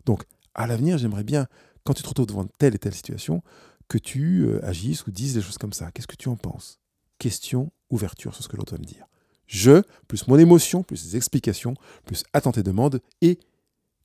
Donc, 0.06 0.24
à 0.54 0.68
l'avenir, 0.68 0.98
j'aimerais 0.98 1.24
bien, 1.24 1.48
quand 1.84 1.94
tu 1.94 2.04
te 2.04 2.10
retrouves 2.10 2.28
devant 2.28 2.46
telle 2.46 2.76
et 2.76 2.80
telle 2.80 2.94
situation, 2.94 3.42
que 3.88 3.98
tu 3.98 4.46
euh, 4.46 4.64
agisses 4.66 5.06
ou 5.08 5.12
dises 5.12 5.34
des 5.34 5.42
choses 5.42 5.58
comme 5.58 5.74
ça. 5.74 5.92
Qu'est-ce 5.92 6.08
que 6.08 6.16
tu 6.16 6.30
en 6.30 6.36
penses? 6.36 6.80
Question, 7.18 7.72
ouverture 7.90 8.34
sur 8.34 8.44
ce 8.44 8.48
que 8.48 8.56
l'autre 8.56 8.74
va 8.74 8.80
me 8.80 8.86
dire. 8.86 9.08
Je, 9.48 9.82
plus 10.08 10.28
mon 10.28 10.38
émotion, 10.38 10.84
plus 10.84 11.04
des 11.04 11.18
explications, 11.18 11.74
plus 12.06 12.24
attente 12.34 12.60
et 12.60 12.64
demande, 12.64 13.02
et 13.22 13.40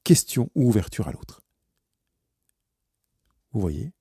question 0.02 0.50
ou 0.54 0.68
ouverture 0.68 1.06
à 1.06 1.12
l'autre. 1.12 1.42
Vous 3.52 3.60
voyez? 3.60 3.92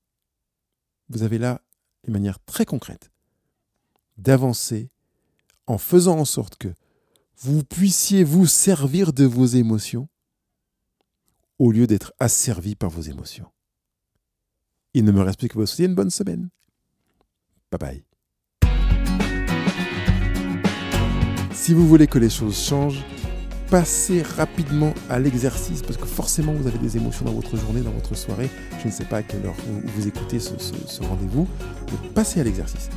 Vous 1.09 1.23
avez 1.23 1.38
là 1.38 1.62
une 2.07 2.13
manière 2.13 2.39
très 2.45 2.65
concrète 2.65 3.12
d'avancer 4.17 4.89
en 5.67 5.78
faisant 5.78 6.19
en 6.19 6.26
sorte 6.26 6.58
que 6.58 6.73
vous 7.38 7.63
puissiez 7.63 8.23
vous 8.23 8.47
servir 8.47 9.13
de 9.13 9.26
vos 9.26 9.45
émotions 9.45 10.08
au 11.60 11.71
lieu 11.71 11.88
d'être 11.88 12.13
asservi 12.19 12.76
par 12.76 12.89
vos 12.89 13.02
émotions. 13.02 13.52
Il 14.93 15.06
ne 15.06 15.12
me 15.12 15.21
reste 15.21 15.39
plus 15.39 15.47
que 15.47 15.58
vous 15.58 15.65
souhaiter 15.65 15.86
une 15.86 15.95
bonne 15.95 16.10
semaine. 16.10 16.49
Bye 17.71 17.80
bye. 17.80 18.04
Si 21.54 21.73
vous 21.73 21.88
voulez 21.88 22.08
que 22.08 22.19
les 22.19 22.30
choses 22.30 22.58
changent, 22.58 23.04
passez 23.69 24.21
rapidement 24.21 24.93
à 25.10 25.17
l'exercice 25.17 25.82
parce 25.82 25.97
que 25.97 26.06
forcément 26.06 26.54
vous 26.54 26.67
avez 26.67 26.78
des 26.78 26.97
émotions 26.97 27.26
dans 27.26 27.34
votre 27.34 27.58
journée, 27.58 27.82
dans 27.82 27.91
votre 27.91 28.15
soirée. 28.15 28.49
Je 28.82 28.88
ne 28.88 28.91
sais 28.91 29.06
pas 29.06 29.17
à 29.17 29.23
quelle 29.23 29.45
heure 29.45 29.56
vous, 29.95 30.08
écoutez 30.08 30.39
ce, 30.39 30.54
rendez-vous. 31.02 31.47
mais 31.91 32.10
passez 32.10 32.41
à 32.41 32.43
l'exercice. 32.43 32.89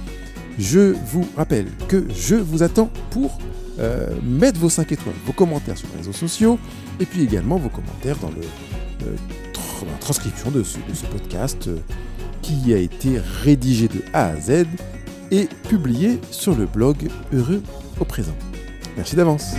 Je 0.59 0.95
vous 1.13 1.27
rappelle 1.37 1.67
que 1.89 2.05
je 2.15 2.35
vous 2.35 2.63
attends 2.63 2.91
pour 3.11 3.39
euh, 3.79 4.09
mettre 4.23 4.59
vos 4.59 4.71
5 4.71 4.91
étoiles, 4.93 5.15
vos 5.27 5.33
commentaires 5.33 5.77
sur 5.77 5.89
les 5.93 5.99
réseaux 5.99 6.13
sociaux 6.13 6.59
et 6.99 7.05
puis 7.05 7.23
également 7.23 7.57
vos 7.57 7.69
commentaires 7.69 8.17
dans 8.19 8.31
le, 8.31 8.43
la 9.85 9.99
transcription 9.99 10.51
de 10.51 10.63
ce, 10.63 10.79
podcast 11.11 11.69
euh, 11.69 11.77
qui 12.43 12.73
a 12.73 12.79
été 12.79 13.19
rédigé 13.43 13.89
de 13.89 14.03
A 14.13 14.29
à 14.29 14.41
Z 14.41 14.67
et 15.31 15.49
publié 15.69 16.21
sur 16.31 16.55
le 16.55 16.67
blog 16.67 17.09
Heureux 17.33 17.63
au 18.01 18.05
présent. 18.05 18.37
Merci 18.97 19.17
d'avance. 19.17 19.55